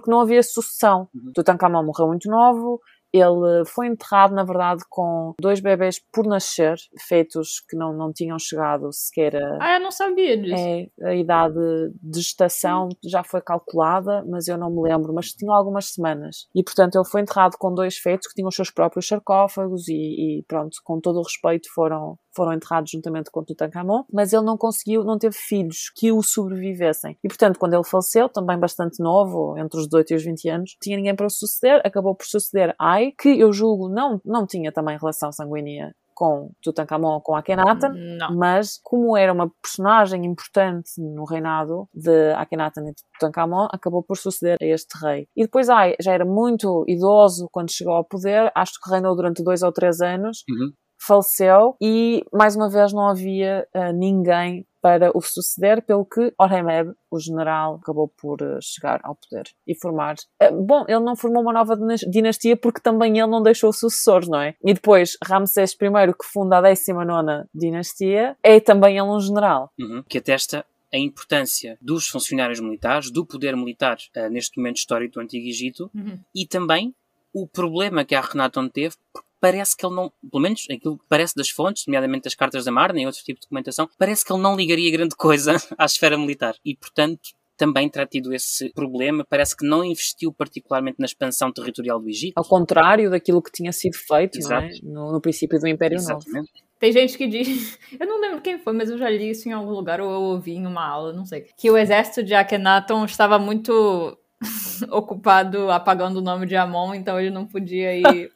[0.00, 1.08] porque não havia sucessão.
[1.14, 1.32] Uhum.
[1.34, 2.80] Tutankhamon morreu muito novo,
[3.12, 6.76] ele foi enterrado, na verdade, com dois bebês por nascer,
[7.08, 9.58] feitos que não, não tinham chegado sequer a.
[9.60, 10.54] Ah, eu não sabia disso.
[10.56, 11.58] É, a idade
[12.02, 16.46] de gestação já foi calculada, mas eu não me lembro, mas tinham algumas semanas.
[16.54, 20.40] E, portanto, ele foi enterrado com dois feitos que tinham os seus próprios sarcófagos e,
[20.40, 24.56] e pronto, com todo o respeito, foram, foram enterrados juntamente com Tutankhamon, mas ele não
[24.56, 27.16] conseguiu, não teve filhos que o sobrevivessem.
[27.24, 30.76] E, portanto, quando ele faleceu, também bastante novo, entre os 18 e os 20 anos,
[30.80, 34.70] tinha ninguém para o suceder, acabou por suceder Ai, que eu julgo não, não tinha
[34.70, 38.34] também relação sanguínea com Tutankhamon, com Akhenaten, não.
[38.34, 44.16] mas como era uma personagem importante no reinado de Akhenaten e de Tutankhamon, acabou por
[44.16, 45.28] suceder a este rei.
[45.36, 49.44] E depois Ai já era muito idoso quando chegou ao poder, acho que reinou durante
[49.44, 50.72] dois ou três anos, uhum
[51.06, 56.92] faleceu e mais uma vez não havia uh, ninguém para o suceder, pelo que Horemheb,
[57.10, 60.14] o general, acabou por uh, chegar ao poder e formar.
[60.40, 61.76] Uh, bom, ele não formou uma nova
[62.08, 64.54] dinastia porque também ele não deixou sucessores, não é?
[64.64, 69.72] E depois Ramsés I, que funda a 19 dinastia, é também ele um general.
[69.78, 70.04] Uhum.
[70.08, 75.20] Que atesta a importância dos funcionários militares, do poder militar uh, neste momento histórico do
[75.20, 76.18] Antigo Egito uhum.
[76.34, 76.94] e também
[77.32, 78.94] o problema que a Renaton teve,
[79.40, 82.72] parece que ele não, pelo menos aquilo que parece das fontes, nomeadamente das cartas da
[82.72, 86.16] Marne e outro tipo de documentação, parece que ele não ligaria grande coisa à esfera
[86.16, 86.54] militar.
[86.64, 89.24] E, portanto, também terá tido esse problema.
[89.28, 92.34] Parece que não investiu particularmente na expansão territorial do Egito.
[92.36, 94.70] Ao contrário daquilo que tinha sido feito é?
[94.82, 96.34] no, no, princípio do Império Exatamente.
[96.34, 96.66] Novo.
[96.78, 99.52] Tem gente que diz, eu não lembro quem foi, mas eu já li isso em
[99.52, 103.04] algum lugar ou eu ouvi em uma aula, não sei, que o exército de Akhenaton
[103.06, 104.16] estava muito
[104.92, 108.30] ocupado apagando o nome de Amon, então ele não podia ir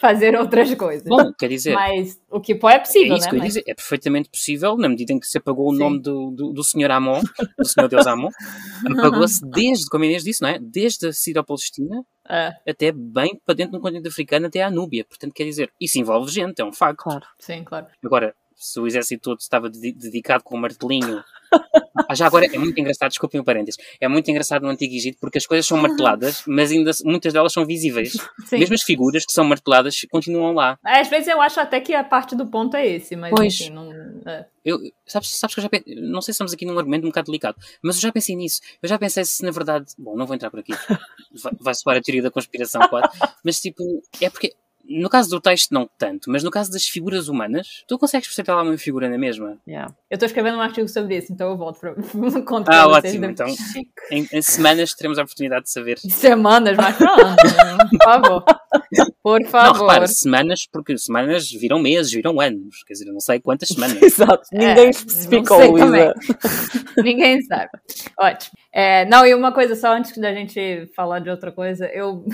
[0.00, 1.06] fazer outras coisas.
[1.06, 1.74] Bom, quer dizer.
[1.74, 3.30] Mas o que pô é possível, é isso né?
[3.30, 5.78] que eu Mas- dizer, é perfeitamente possível, na medida em que se apagou o Sim.
[5.78, 7.22] nome do, do, do senhor Amon,
[7.58, 8.28] do senhor Deus Amon,
[8.98, 10.58] apagou-se desde, como a Inês disse, não é?
[10.60, 15.04] Desde a Sírio-Palestina É, até bem para dentro do continente africano, até a Núbia.
[15.04, 17.02] Portanto, quer dizer, isso envolve gente, é um facto.
[17.04, 17.26] Claro.
[17.38, 17.86] sim, claro.
[18.04, 21.22] Agora, se o exército todo estava dedi- dedicado com um martelinho.
[22.08, 25.16] Ah, já agora é muito engraçado, desculpem o parênteses, é muito engraçado no Antigo Egito
[25.20, 28.12] porque as coisas são marteladas, mas ainda muitas delas são visíveis.
[28.46, 28.58] Sim.
[28.58, 30.76] Mesmo as figuras que são marteladas continuam lá.
[30.84, 33.54] Às vezes eu acho até que a parte do ponto é esse, mas Pois.
[33.60, 33.92] enfim, não.
[34.26, 34.44] é.
[34.64, 37.08] Eu, sabes, sabes que eu já pensei, não sei se estamos aqui num argumento um
[37.10, 38.60] bocado delicado, mas eu já pensei nisso.
[38.82, 40.72] Eu já pensei se na verdade, bom, não vou entrar por aqui,
[41.42, 43.08] vai, vai soar a teoria da conspiração, claro,
[43.44, 43.82] mas tipo,
[44.20, 44.52] é porque
[44.88, 48.52] no caso do texto não tanto, mas no caso das figuras humanas, tu consegues perceber
[48.52, 49.58] lá uma figura na mesma?
[49.66, 49.94] Yeah.
[50.10, 51.94] Eu tô escrevendo um artigo sobre isso, então eu volto pra
[52.46, 53.46] conto Ah, vocês ótimo, então
[54.10, 55.98] em, em semanas teremos a oportunidade de saber.
[56.10, 57.76] Semanas, mas anos, né?
[57.90, 58.44] por favor.
[59.22, 59.80] Por Não, favor.
[59.86, 64.00] repara, semanas, porque semanas viram meses, viram anos, quer dizer, eu não sei quantas semanas.
[64.02, 64.42] Exato.
[64.52, 65.86] Ninguém É, especificou, não Luísa.
[65.86, 66.12] também.
[67.04, 67.70] Ninguém sabe.
[68.18, 68.52] Ótimo.
[68.72, 72.24] É, não, e uma coisa só antes da gente falar de outra coisa, eu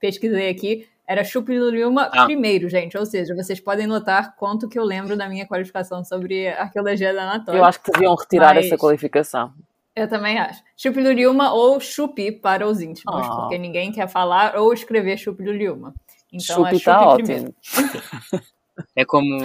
[0.00, 0.86] pesquisei aqui.
[1.08, 2.24] Era Chupiluriuma Ah.
[2.24, 2.98] primeiro, gente.
[2.98, 7.22] Ou seja, vocês podem notar quanto que eu lembro da minha qualificação sobre arqueologia da
[7.30, 7.58] Anatólia.
[7.60, 9.52] Eu acho que deviam retirar Mas- essa qualificação.
[9.94, 10.62] Eu também acho.
[10.76, 13.30] Chupiluriuma ou chupi para os íntimos, Ah.
[13.36, 15.94] porque ninguém quer falar ou escrever Chupiluriuma.
[16.32, 17.54] Então Chupi é está chupi primeiro.
[17.56, 18.42] ótimo.
[18.94, 19.38] É como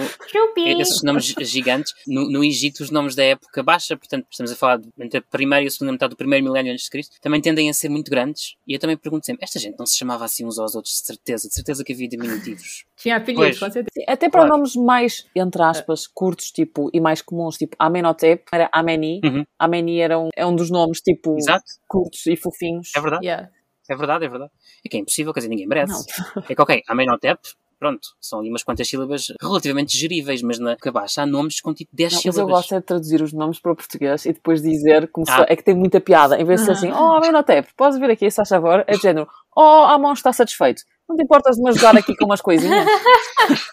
[0.78, 1.92] esses nomes gigantes.
[2.06, 5.22] No, no Egito, os nomes da época baixa, portanto, estamos a falar de- entre a
[5.22, 7.88] primeira e a segunda metade do primeiro milénio antes de Cristo, também tendem a ser
[7.88, 8.56] muito grandes.
[8.66, 11.06] E eu também pergunto sempre: esta gente não se chamava assim uns aos outros, de
[11.06, 12.84] certeza, de certeza que havia diminutivos.
[12.96, 13.58] Tinha apelido, Pois.
[13.58, 14.04] com certeza.
[14.08, 14.56] Até para Claro.
[14.56, 19.20] nomes mais, entre aspas, curtos tipo, e mais comuns, tipo Amenhotep, era Ameni.
[19.24, 19.44] Uhum.
[19.58, 22.90] Ameni era um, é um dos nomes tipo Exato, curtos e fofinhos.
[22.96, 23.48] é verdade, Yeah.
[23.88, 24.52] é verdade, é verdade.
[24.84, 25.92] E que é impossível, quer dizer, ninguém merece.
[26.36, 26.42] Não.
[26.48, 27.40] É que, ok, Amenhotep,
[27.82, 31.74] pronto, são ali umas quantas sílabas relativamente geríveis, mas na época baixa há nomes com
[31.74, 32.54] tipo 10 Não, mas eu sílabas.
[32.54, 35.44] gosto é de traduzir os nomes para o português e depois dizer como se Ah.
[35.48, 36.40] é que tem muita piada.
[36.40, 38.84] Em vez de ser assim, oh, Amenhotep, podes vir aqui, se faz favor?
[38.86, 40.82] É de género, oh, Amon está satisfeito.
[41.08, 42.86] Não te importas de me ajudar aqui com umas coisinhas?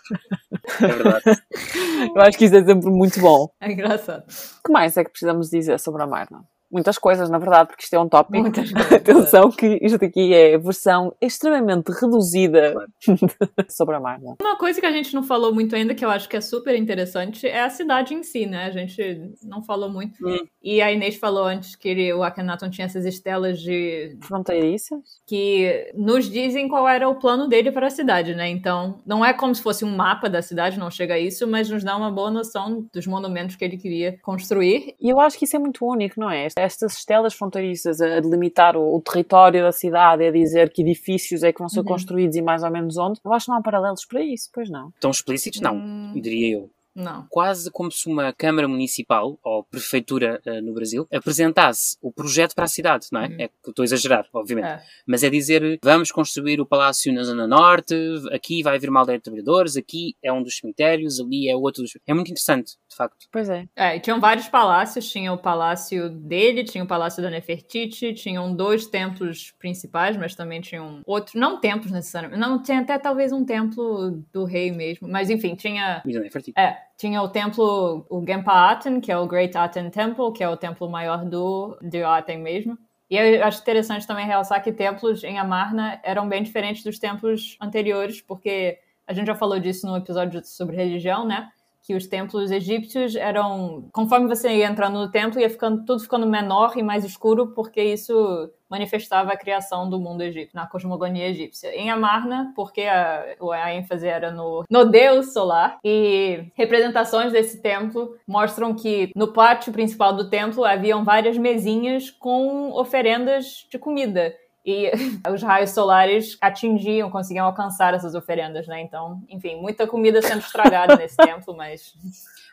[0.82, 1.24] É verdade.
[2.16, 3.50] Eu acho que isso é sempre muito bom.
[3.60, 4.24] É engraçado.
[4.24, 6.44] O que mais é que precisamos dizer sobre a Marna?
[6.72, 8.40] Muitas coisas, na verdade, porque isto é um tópico.
[8.40, 8.72] Muitas.
[8.94, 12.76] Atenção que isto aqui é versão extremamente reduzida
[13.70, 14.36] sobre a Marna.
[14.42, 16.76] Uma coisa que a gente não falou muito ainda, que eu acho que é super
[16.76, 18.66] interessante, é a cidade em si, né?
[18.66, 20.26] A gente não falou muito.
[20.26, 20.46] Hum.
[20.62, 25.00] E a Inês falou antes que o Akhenaton tinha essas estelas de Fronteiriças?
[25.26, 28.50] que nos dizem qual era o plano dele para a cidade, né?
[28.50, 31.70] Então, não é como se fosse um mapa da cidade, não chega a isso, mas
[31.70, 34.96] nos dá uma boa noção dos monumentos que ele queria construir.
[35.00, 36.48] E eu acho que isso é muito único, não é?
[36.60, 41.52] Estas estelas fronteiriças a delimitar o, o território da cidade, a dizer que edifícios é
[41.54, 41.86] que vão ser Uhum.
[41.86, 44.70] construídos e mais ou menos onde, eu acho que não há paralelos para isso, pois
[44.70, 44.92] não.
[45.00, 45.62] Tão explícitos?
[45.62, 46.70] Não, Hum, diria eu.
[47.00, 47.26] Não.
[47.30, 52.66] quase como se uma Câmara Municipal ou Prefeitura eh, no Brasil apresentasse o projeto para
[52.66, 53.28] a cidade, não é?
[53.28, 53.36] Uhum.
[53.40, 54.68] É que estou a exagerar, obviamente.
[54.68, 54.84] É.
[55.08, 57.96] Mas é dizer, vamos construir o palácio na Zona Norte,
[58.32, 61.84] aqui vai haver uma aldeia de trabalhadores, aqui é um dos cemitérios, ali é outro
[61.84, 61.98] dos...
[62.06, 63.28] É muito interessante, de facto.
[63.32, 63.68] Pois é.
[63.76, 65.10] É, e tinham vários palácios.
[65.10, 70.62] Tinha o palácio dele, tinha o palácio da Nefertiti, tinham dois templos principais, mas também
[70.62, 75.30] tinham outros, não templos necessariamente, não, tinha até talvez um templo do rei mesmo, mas
[75.30, 76.60] enfim, tinha não é fertigo.
[76.60, 80.50] É, tinha o templo, o Genpa Aten, que é o Great Aten Temple, que é
[80.50, 82.78] o templo maior do de Aten mesmo.
[83.10, 87.58] E eu acho interessante também realçar que templos em Amarna eram bem diferentes dos templos
[87.62, 91.50] anteriores, porque a gente já falou disso no episódio sobre religião, né?
[91.82, 93.90] Que os templos egípcios eram.
[93.92, 97.82] Conforme você ia entrando no templo, ia ficando tudo ficando menor e mais escuro, porque
[97.82, 101.76] isso manifestava a criação do mundo egípcio, na cosmogonia egípcia.
[101.76, 103.26] Em Amarna, porque a,
[103.64, 109.74] a ênfase era no, no deus solar, e representações desse templo mostram que no pátio
[109.74, 114.36] principal do templo haviam várias mesinhas com oferendas de comida.
[114.70, 114.92] E
[115.34, 118.82] os raios solares atingiam, conseguiam alcançar essas oferendas, né?
[118.82, 121.96] Então, enfim, muita comida sendo estragada nesse templo, mas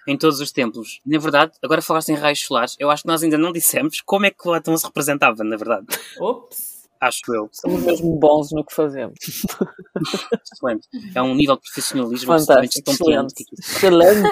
[0.09, 1.01] Em todos os templos.
[1.05, 4.25] Na verdade, agora falaste em raios solares, eu acho que nós ainda não dissemos como
[4.25, 5.87] é que Platão se representava, na verdade.
[6.19, 6.77] ops.
[6.99, 7.51] Acho eu.
[7.53, 9.19] Somos mesmo bons no que fazemos.
[10.51, 10.89] Excelente.
[11.15, 13.45] É um nível de profissionalismo absolutamente Fantástico, excelente.
[13.61, 14.29] Excelente.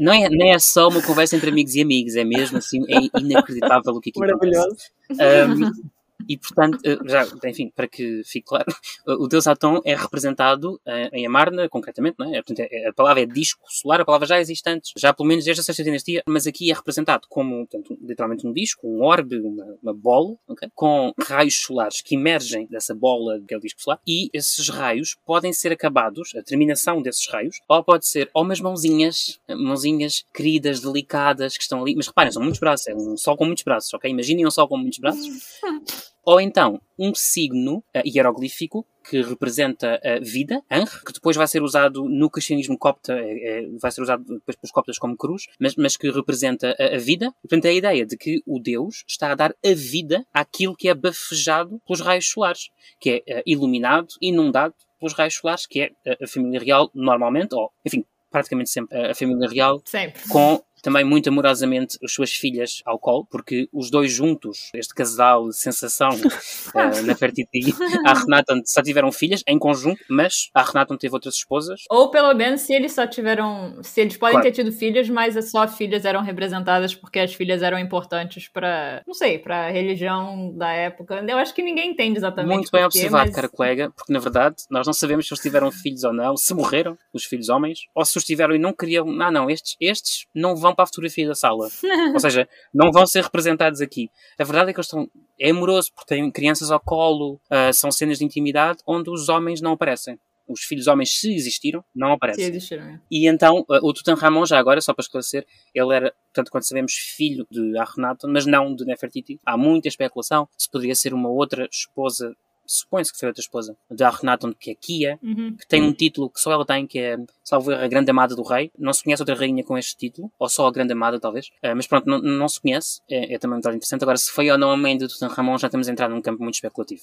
[0.00, 3.20] Não é, não é só uma conversa entre amigos e amigos, é mesmo assim, é
[3.20, 4.76] inacreditável o que aqui Maravilhoso.
[5.10, 5.62] acontece.
[5.62, 5.90] Um,
[6.28, 8.66] E, portanto, eh, já, enfim, para que fique claro,
[9.06, 12.42] o deus Atom é representado eh, em Amarna, concretamente, não é?
[12.42, 15.44] Portanto, é, a palavra é disco solar, a palavra já existe antes, já pelo menos
[15.44, 19.38] desde a sexta dinastia, mas aqui é representado como, portanto, literalmente um disco, um orbe,
[19.38, 20.68] uma, uma bola, okay?
[20.74, 25.16] com raios solares que emergem dessa bola que é o disco solar, e esses raios
[25.26, 30.80] podem ser acabados, a terminação desses raios, ou pode ser ou umas mãozinhas, mãozinhas queridas,
[30.80, 33.92] delicadas, que estão ali, mas reparem, são muitos braços, é um sol com muitos braços,
[33.94, 34.10] ok?
[34.10, 35.60] Imaginem um sol com muitos braços.
[36.24, 41.60] Ou então, um signo uh, hieroglífico que representa a vida, Anr, que depois vai ser
[41.60, 45.96] usado no cristianismo copta, é, vai ser usado depois pelos coptas como cruz, mas, mas
[45.96, 47.34] que representa a, a, vida.
[47.42, 50.88] Portanto, é a ideia de que o Deus está a dar a vida àquilo que
[50.88, 55.90] é bafejado pelos raios solares, que é iluminado, inundado pelos raios solares, que é
[56.22, 60.22] a família real normalmente, ou, enfim, praticamente sempre a família real, sempre.
[60.28, 65.48] com também muito amorosamente as suas filhas ao colo, porque os dois juntos, este casal
[65.48, 67.72] de sensação uh, na Fertiti,
[68.04, 71.82] a Renaton só tiveram filhas em conjunto, mas a Renaton teve outras esposas.
[71.88, 74.46] Ou pelo menos se eles só tiveram, se eles podem claro.
[74.46, 79.14] ter tido filhas, mas só filhas eram representadas porque as filhas eram importantes para, não
[79.14, 81.24] sei, para a religião da época.
[81.26, 82.54] Eu acho que ninguém entende exatamente.
[82.54, 83.34] Muito bem porquê, observado, mas...
[83.34, 86.52] cara colega, porque na verdade nós não sabemos se eles tiveram filhos ou não, se
[86.54, 89.08] morreram os filhos homens, ou se os tiveram e não queriam.
[89.20, 91.68] Ah, não, estes, estes não vão para a fotografia da sala.
[92.12, 94.08] Ou seja, não vão ser representados aqui.
[94.38, 95.08] A verdade é que eles estão.
[95.40, 99.60] É amoroso, porque têm crianças ao colo, uh, são cenas de intimidade onde os homens
[99.60, 100.18] não aparecem.
[100.46, 102.44] Os filhos homens, se existiram, não aparecem.
[102.44, 103.00] Se existiram, é.
[103.10, 106.92] E então, uh, o Tutankhamon, já agora, só para esclarecer, ele era, portanto, quando sabemos,
[106.92, 109.40] filho de Akhenaton, mas não de Nefertiti.
[109.44, 112.34] Há muita especulação se poderia ser uma outra esposa
[112.66, 115.56] supõe-se que foi outra esposa, da Renaton, que é Kia, uhum.
[115.56, 118.42] que tem um título que só ela tem, que é, salvo a Grande Amada do
[118.42, 118.70] Rei.
[118.78, 121.48] Não se conhece outra rainha com este título, ou só a Grande Amada, talvez.
[121.62, 123.00] Uh, mas pronto, não, não se conhece.
[123.08, 124.02] É, é também muito interessante.
[124.02, 126.42] Agora, se foi ou não a mãe de Tutankhamon, já estamos a entrar num campo
[126.42, 127.02] muito especulativo.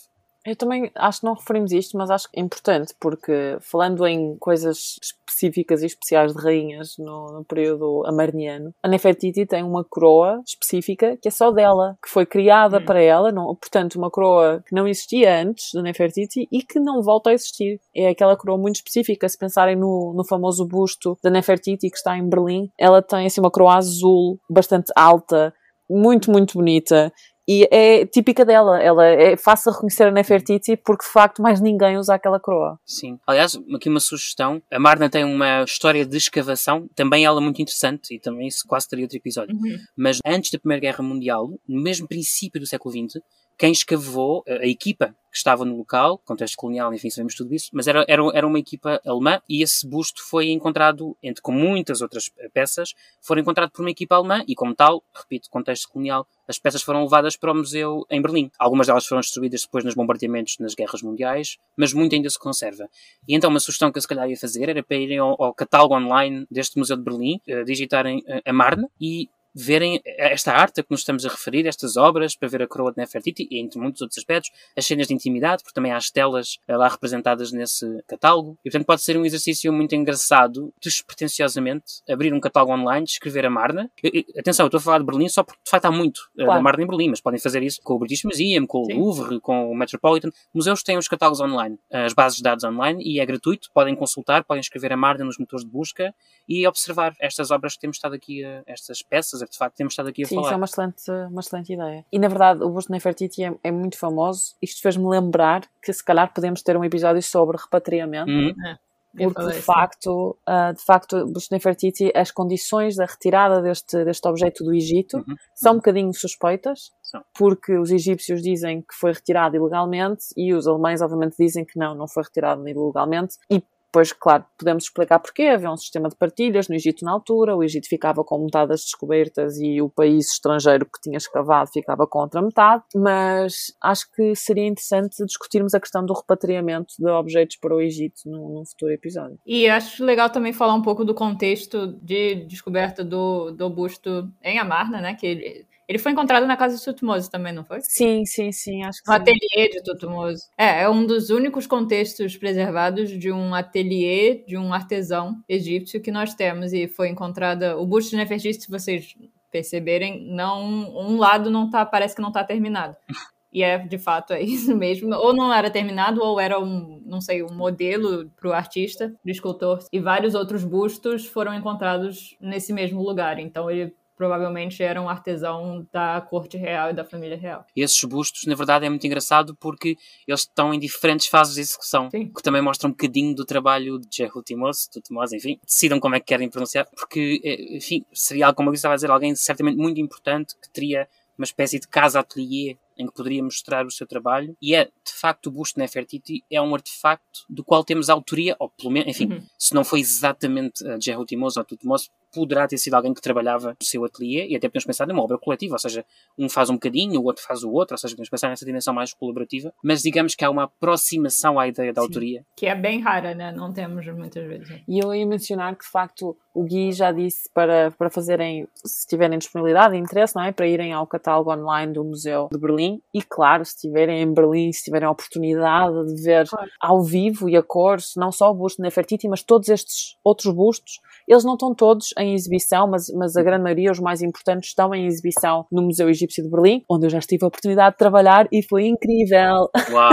[0.50, 4.36] Eu também acho que não referimos isto, mas acho que é importante, porque falando em
[4.38, 10.42] coisas específicas e especiais de rainhas no, no período amarniano, a Nefertiti tem uma coroa
[10.44, 12.86] específica que é só dela, que foi criada hum.
[12.86, 17.04] para ela, não, portanto, uma coroa que não existia antes da Nefertiti e que não
[17.04, 17.80] volta a existir.
[17.96, 22.18] É aquela coroa muito específica, se pensarem no, no famoso busto da Nefertiti que está
[22.18, 25.54] em Berlim, ela tem assim uma coroa azul, bastante alta,
[25.88, 27.12] muito, muito bonita
[27.50, 28.80] e é típica dela.
[28.80, 32.80] Ela é fácil reconhecer a Nefertiti porque de facto mais ninguém usa aquela coroa.
[32.86, 33.18] Sim.
[33.26, 34.62] Aliás, aqui uma sugestão.
[34.72, 38.88] A Marna tem uma história de escavação, também ela muito interessante e também isso quase
[38.88, 39.56] teria outro episódio.
[39.56, 39.78] Uhum.
[39.98, 43.20] Mas antes da Primeira Guerra Mundial, no mesmo princípio do século XX,
[43.60, 47.88] quem escavou, a equipa que estava no local, contexto colonial, enfim, sabemos tudo isso, mas
[47.88, 52.32] era, era, era uma equipa alemã e esse busto foi encontrado, entre com muitas outras
[52.54, 56.82] peças, foi encontrado por uma equipa alemã e, como tal, repito, contexto colonial, as peças
[56.82, 58.50] foram levadas para o museu em Berlim.
[58.58, 62.90] Algumas delas foram destruídas depois nos bombardeamentos nas guerras mundiais, mas muito ainda se conserva.
[63.28, 65.54] E então uma sugestão que eu se calhar ia fazer era para irem ao, ao
[65.54, 70.82] catálogo online deste museu de Berlim, uh, digitarem uh, a Marne e verem esta arte
[70.82, 73.60] a que nos estamos a referir, estas obras, para ver a coroa de Nefertiti e
[73.60, 77.52] entre muitos outros aspectos, as cenas de intimidade, porque também há as telas lá representadas
[77.52, 78.58] nesse catálogo.
[78.64, 83.50] E portanto pode ser um exercício muito engraçado, despretensiosamente, abrir um catálogo online, escrever a
[83.50, 83.92] Marna.
[84.04, 86.44] E, atenção, eu estou a falar de Berlim só porque de facto há muito eh,
[86.44, 86.60] claro.
[86.60, 88.94] da Marna em Berlim, mas podem fazer isso com o British Museum, com Sim.
[88.94, 90.30] o Louvre, com o Metropolitan.
[90.54, 94.44] Museus têm os catálogos online, as bases de dados online e é gratuito, podem consultar,
[94.44, 96.14] podem escrever a Marna nos motores de busca
[96.48, 100.24] e observar estas obras que temos estado aqui, estas peças, artefactos que temos estado aqui
[100.24, 100.44] a Sim, falar.
[100.44, 102.06] Sim, isso é uma excelente, uma excelente ideia.
[102.12, 104.56] E na verdade, o busto Nefertiti é, é muito famoso.
[104.62, 108.32] Isto fez-me lembrar que se calhar podemos ter um episódio sobre repatriamento.
[108.32, 108.54] Uhum.
[108.66, 108.78] É.
[109.18, 114.64] Porque de facto, uh, de facto, Busto Nefertiti, as condições da retirada deste, deste objeto
[114.64, 115.36] do Egito uhum.
[115.56, 116.92] são um bocadinho suspeitas,
[117.34, 121.96] porque os egípcios dizem que foi retirado ilegalmente e os alemães, obviamente, dizem que não,
[121.96, 123.38] não foi retirado ilegalmente.
[123.50, 125.44] E Pois, claro, podemos explicar porquê.
[125.44, 128.82] Havia um sistema de partilhas no Egito na altura, o Egito ficava com metade das
[128.82, 134.36] descobertas e o país estrangeiro que tinha escavado ficava com outra metade, mas acho que
[134.36, 138.92] seria interessante discutirmos a questão do repatriamento de objetos para o Egito num, num futuro
[138.92, 139.40] episódio.
[139.46, 144.60] E acho legal também falar um pouco do contexto de descoberta do, do busto em
[144.60, 147.82] Amarna, né, que ele foi encontrado na casa de Tutmoso também, não foi?
[147.82, 149.22] Sim, sim, sim, acho que No sim.
[149.22, 150.44] ateliê de Tutmoso.
[150.56, 156.12] É, é um dos únicos contextos preservados de um ateliê de um artesão egípcio que
[156.12, 159.16] nós temos e foi encontrada o busto de Nefertiti, se vocês
[159.52, 160.62] perceberem, não
[160.96, 162.96] um lado não tá, parece que não está terminado.
[163.52, 165.12] E é, de fato, é isso mesmo.
[165.16, 169.32] Ou não era terminado, ou era um, não sei, um modelo para o artista, do
[169.32, 169.80] escultor.
[169.92, 173.40] E vários outros bustos foram encontrados nesse mesmo lugar.
[173.40, 177.66] Então ele provavelmente era um artesão da corte real e da família real.
[177.74, 179.96] E esses bustos, na verdade, é muito engraçado porque
[180.28, 182.28] eles estão em diferentes fases de execução, Sim.
[182.28, 186.16] que também mostra um bocadinho do trabalho de Jehu Timos, do Timos, enfim, decidam como
[186.16, 189.78] é que querem pronunciar, porque, eh, enfim, seria, como eu estava a dizer, alguém certamente
[189.78, 191.08] muito importante que teria
[191.38, 195.48] uma espécie de casa-atelier em que poderia mostrar o seu trabalho, e é, de facto,
[195.48, 199.42] o busto Nefertiti é um artefacto do qual temos autoria, ou pelo menos, enfim, Uhum.
[199.58, 203.70] se não foi exatamente uh, Jehu Timos ou Tutmos, poderá ter sido alguém que trabalhava
[203.70, 206.06] no seu ateliê, e até podemos pensar numa obra coletiva, ou seja,
[206.38, 208.94] um faz um bocadinho, o outro faz o outro, ou seja, podemos pensar nessa dimensão
[208.94, 212.08] mais colaborativa, mas digamos que há uma aproximação à ideia da Sim.
[212.08, 212.46] autoria.
[212.56, 213.52] Que é bem rara, né?
[213.52, 214.82] Não temos muitas vezes.
[214.88, 219.08] E eu ia mencionar que, de facto, o Gui já disse para, para fazerem, se
[219.08, 220.52] tiverem disponibilidade e interesse, não é?
[220.52, 223.00] Para irem ao catálogo online do Museu de Berlim.
[223.14, 226.70] E, claro, se estiverem em Berlim, se tiverem a oportunidade de ver Claro.
[226.82, 230.54] ao vivo e a cores, não só o busto de Nefertiti, mas todos estes outros
[230.54, 234.70] bustos, eles não estão todos em exibição, mas, mas a grande maioria, os mais importantes,
[234.70, 237.98] estão em exibição no Museu Egípcio de Berlim, onde eu já tive a oportunidade de
[238.00, 239.70] trabalhar e foi incrível.
[239.92, 240.10] Uau!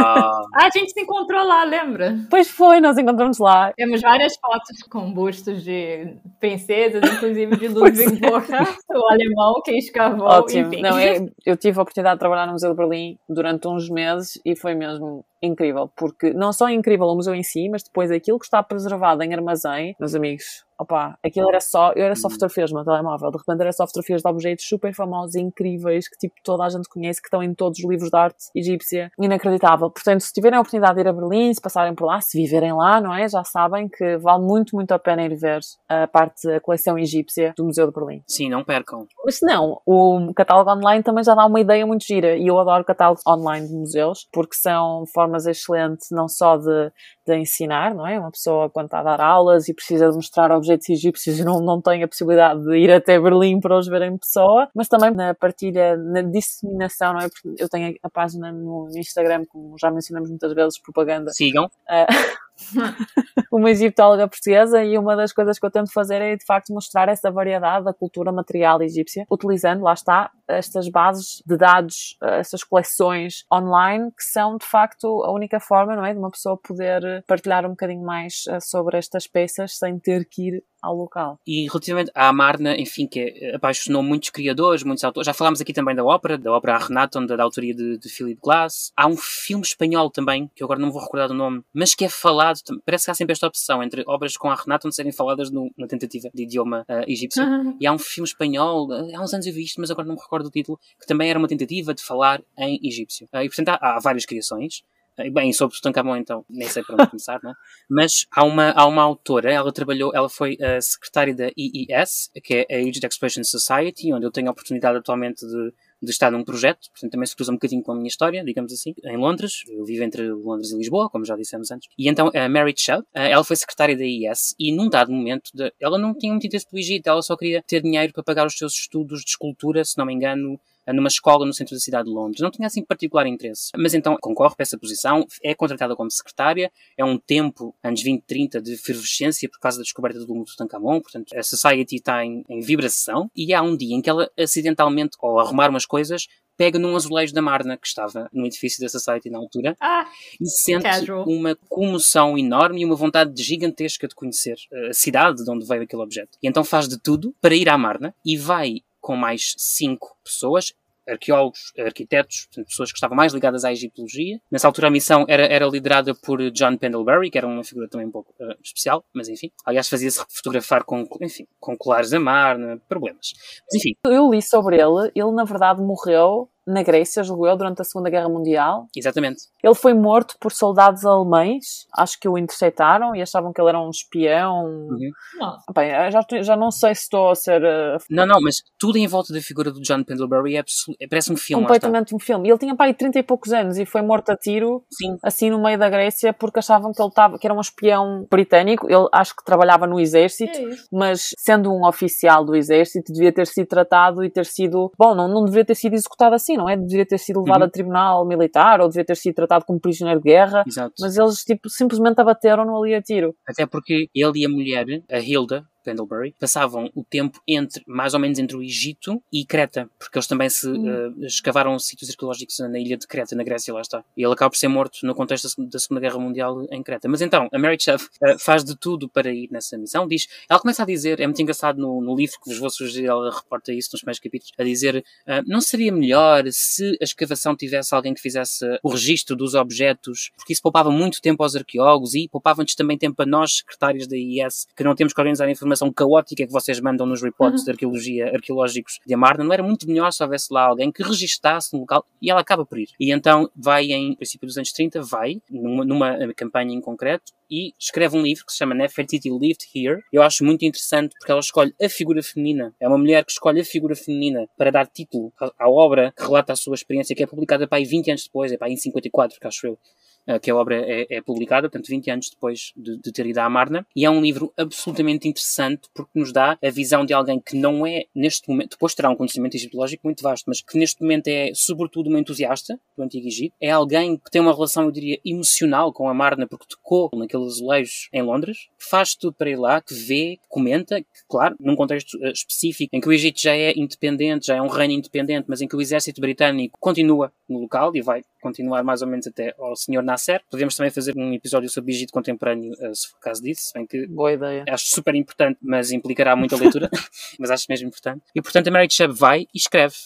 [0.55, 2.17] Ah, a gente se encontrou lá, lembra?
[2.31, 3.73] Pois foi, nós encontramos lá.
[3.77, 10.27] Temos várias fotos com bustos de princesas, inclusive de Ludwig Borcher, o alemão que escavou,
[10.27, 10.69] Ótimo.
[10.69, 10.83] enfim.
[10.83, 14.41] Não, é- eu tive a oportunidade de trabalhar no Museu de Berlim durante uns meses
[14.45, 18.11] e foi mesmo incrível, porque não só é incrível o museu em si, mas depois
[18.11, 22.29] aquilo que está preservado em armazém, meus amigos, opá, aquilo era só, eu era só
[22.29, 26.09] fotografias no meu telemóvel, de repente era só fotografias de objetos super famosos e incríveis
[26.09, 29.11] que tipo toda a gente conhece, que estão em todos os livros de arte egípcia,
[29.19, 29.91] inacreditável.
[29.91, 32.73] Portanto, se tiverem a oportunidade de ir a Berlim, se passarem por lá, se viverem
[32.73, 33.29] lá, não é?
[33.29, 37.55] Já sabem que vale muito, muito a pena ir ver a parte da coleção egípcia
[37.57, 38.23] do Museu de Berlim.
[38.29, 39.07] Sim, não percam.
[39.25, 42.59] Mas se não, o catálogo online também já dá uma ideia muito gira e eu
[42.59, 46.91] adoro catálogos online de museus porque são formas excelentes não só de,
[47.27, 48.19] de ensinar, não é?
[48.19, 51.61] Uma pessoa quando está a dar aulas e precisa de mostrar objetos egípcios e não,
[51.61, 55.11] não tem a possibilidade de ir até Berlim para os ver em pessoa, mas também
[55.11, 57.29] na partilha, na disseminação, não é?
[57.29, 61.69] Porque eu tenho a página no Instagram, como já mencionamos muitas vezes, propaganda Sigam.
[63.53, 67.09] uma egiptóloga portuguesa e uma das coisas que eu tento fazer é de facto mostrar
[67.09, 72.63] essa variedade da cultura material egípcia, utilizando, lá está, estas bases de dados, eh, essas
[72.63, 77.25] coleções online que são de facto a única forma, não é, de uma pessoa poder
[77.27, 81.39] partilhar um bocadinho mais eh, sobre estas peças sem ter que ir ao local.
[81.47, 85.27] E relativamente à Amarna, enfim, que apaixonou muitos criadores, muitos autores.
[85.27, 88.41] Já falámos aqui também da ópera, da ópera Renaton, da, da autoria de, de Philip
[88.43, 88.93] Glass.
[88.97, 92.05] Há um filme espanhol também, que eu agora não vou recordar o nome, mas que
[92.05, 95.51] é falado, parece que há sempre esta opção entre obras com a Renaton serem faladas
[95.51, 97.43] no- na tentativa de idioma eh, egípcio.
[97.81, 100.15] E há um filme espanhol, eh, há uns anos eu vi isto, mas agora não
[100.15, 103.29] me recordo do título, que também era uma tentativa de falar em egípcio.
[103.33, 104.83] Eh, E portanto há, há várias criações.
[105.19, 107.55] Eh, Bem, sobre Tutankhamon então, nem sei por onde começar, não é?
[107.89, 112.67] Mas há uma, há uma autora, ela trabalhou, ela foi a secretária da EES, que
[112.69, 116.45] é a Aged Expression Society, onde eu tenho a oportunidade atualmente de, de estar num
[116.45, 119.63] projeto, portanto também se cruza um bocadinho com a minha história, digamos assim, em Londres.
[119.69, 121.89] Eu vivo entre Londres e Lisboa, como já dissemos antes.
[121.99, 125.51] E então a Mary Shell, eh, ela foi secretária da EES e num dado momento,
[125.55, 128.47] de- ela não tinha muito interesse pelo Egito, ela só queria ter dinheiro para pagar
[128.47, 130.61] os seus estudos de escultura, se não me engano,
[130.93, 132.41] numa escola no centro da cidade de Londres.
[132.41, 133.71] Não tinha assim particular interesse.
[133.77, 138.23] Mas então concorre para essa posição, é contratada como secretária, é um tempo, anos 20,
[138.27, 142.45] 30, de efervescência por causa da descoberta do mundo Tutankhamon, portanto a Society está em,
[142.49, 146.27] em vibração, e há um dia em que ela acidentalmente, ao arrumar umas coisas,
[146.57, 150.07] pega num azulejo da Marna, que estava no edifício da Society na altura, Ah,
[150.41, 151.25] e sente Casual.
[151.29, 155.83] uma comoção enorme e uma vontade gigantesca de conhecer eh, a cidade de onde veio
[155.83, 156.39] aquele objeto.
[156.43, 160.75] E então faz de tudo para ir à Marna e vai com mais cinco pessoas,
[161.09, 164.41] arqueólogos, arquitetos, portanto, pessoas que estavam mais ligadas à egiptologia.
[164.51, 168.09] Nessa altura a missão era, era liderada por John Pendlebury, que era uma figura também
[168.09, 169.53] um pouco eh, especial, mas enfim.
[169.65, 173.35] Aliás, fazia-se fotografar com, enfim, com colares a Marna, problemas.
[173.71, 177.81] Mas enfim, Eu li sobre ele, ele na verdade morreu na Grécia, julgo eu, durante
[177.81, 178.87] a Segunda Guerra Mundial.
[178.97, 179.43] exatamente.
[179.63, 183.81] Ele foi morto por soldados alemães, acho que o interceptaram e achavam que ele era
[183.81, 184.65] um espião.
[184.67, 185.11] Uhum.
[185.39, 185.57] não.
[185.75, 189.07] Bem, já, já não sei se estou a ser uh, Não, não, mas tudo em
[189.07, 191.63] volta da figura do John Pendlebury é absolu- é- parece um filme.
[191.63, 192.49] completamente um filme.
[192.49, 195.63] Ele tinha pai 30 e poucos anos e foi morto a tiro, Sim, assim no
[195.63, 198.87] meio da Grécia, porque achavam que ele estava, que era um espião britânico.
[198.89, 200.59] Ele acho que trabalhava no exército.
[200.59, 200.77] É.
[200.93, 204.91] Mas sendo um oficial do exército, devia ter sido tratado e ter sido.
[204.99, 206.77] Bom, não, não deveria ter sido executado assim, não é?
[206.77, 207.67] Deveria ter sido levado Uhum.
[207.69, 210.65] a tribunal militar ou devia ter sido tratado como prisioneiro de guerra.
[210.67, 210.95] exato.
[211.01, 213.35] Mas eles tipo, simplesmente abateram-no ali a tiro.
[213.49, 218.21] Até porque ele e a mulher, a Hilda, Pendlebury, passavam o tempo entre, mais ou
[218.21, 222.79] menos entre o Egito e Creta, porque eles também se uh, escavaram sítios arqueológicos na
[222.79, 224.05] ilha de Creta, na Grécia, lá está.
[224.17, 227.09] E ele acaba por ser morto no contexto da Segunda Guerra Mundial em Creta.
[227.09, 230.09] Mas então, a Mary Chubb uh, faz de tudo para ir nessa missão.
[230.09, 233.07] Diz, ela começa a dizer, é muito engraçado no, no livro que vos vou sugerir,
[233.07, 237.57] ela reporta isso nos primeiros capítulos, a dizer, uh, não seria melhor se a escavação
[237.57, 242.15] tivesse alguém que fizesse o registro dos objetos, porque isso poupava muito tempo aos arqueólogos
[242.15, 245.51] e poupava-nos também tempo a nós, secretários da IS, que não temos que organizar a
[245.77, 247.65] informação caótica que vocês mandam nos reportes uhum.
[247.67, 249.45] de arqueologia arqueológicos de Amarna.
[249.45, 252.65] Não era muito melhor se houvesse lá alguém que registasse no local e ela acaba
[252.65, 252.89] por ir.
[252.99, 257.73] E então vai em princípio dos anos 30, vai numa, numa campanha em concreto e
[257.79, 260.01] escreve um livro que se chama Nefertiti Lived Here.
[260.13, 262.75] Eu acho muito interessante porque ela escolhe a figura feminina.
[262.81, 266.53] É uma mulher que escolhe a figura feminina para dar título à, obra que relata
[266.53, 268.77] a sua experiência, que é publicada para aí 20 anos depois, é para aí em
[268.77, 269.79] 54, que acho eu.
[270.27, 273.39] Eh, que a obra é, é, publicada, portanto, 20 anos depois de, de, ter ido
[273.39, 273.87] à Amarna.
[273.95, 277.87] E é um livro absolutamente interessante porque nos dá a visão de alguém que não
[277.87, 281.53] é, neste momento, depois terá um conhecimento egiptológico muito vasto, mas que neste momento é,
[281.55, 283.55] sobretudo, uma entusiasta do Antigo Egito.
[283.61, 287.55] É alguém que tem uma relação, eu diria, emocional com a Amarna porque tocou naqueles
[287.55, 291.77] azulejos em Londres, faz tudo para ir lá, que vê, que comenta, que, claro, num
[291.77, 295.45] contexto uh, específico em que o Egito já é independente, já é um reino independente,
[295.47, 299.27] mas em que o exército britânico continua no local e vai continuar mais ou menos
[299.27, 300.41] até ao Senhor Nasser.
[300.51, 304.07] Podemos também fazer um episódio sobre Egito contemporâneo, uh, se for caso disso, bem que
[304.07, 304.65] Boa ideia.
[304.69, 306.89] acho super importante, mas implicará muita leitura,
[307.39, 308.23] mas acho mesmo importante.
[308.35, 309.97] E portanto a Mary Chubb vai e escreve.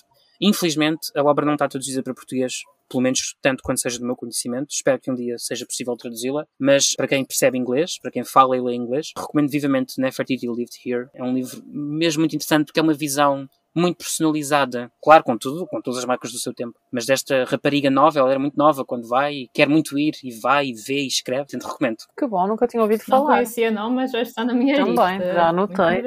[0.41, 4.17] Infelizmente, a obra não está traduzida para português, pelo menos tanto quanto seja do meu
[4.17, 4.71] conhecimento.
[4.71, 8.57] Espero que um dia seja possível traduzi-la, mas para quem percebe inglês, para quem fala
[8.57, 11.09] e lê inglês, recomendo vivamente Nefertiti Lived Here.
[11.15, 15.67] É um livro mesmo muito interessante porque é uma visão muito personalizada, claro, com tudo,
[15.67, 18.85] com todas as marcas do seu tempo, mas desta rapariga nova, ela era muito nova
[18.85, 21.99] quando vai, quer muito ir e vai e vê e escreve, portanto recomendo.
[22.19, 23.21] Que bom, nunca tinha ouvido falar.
[23.21, 25.19] Não conhecia não, mas já está na minha Também, lista.
[25.19, 26.03] Também, já anotei.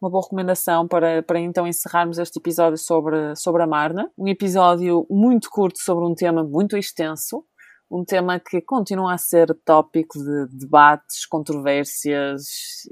[0.00, 5.06] Uma boa recomendação para, para então encerrarmos este episódio sobre, sobre a Marna, um episódio
[5.10, 7.44] muito curto sobre um tema muito extenso,
[7.90, 12.44] um tema que continua a ser tópico de debates, controvérsias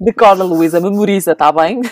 [0.01, 1.81] Decora, Luísa, memoriza, tá bem?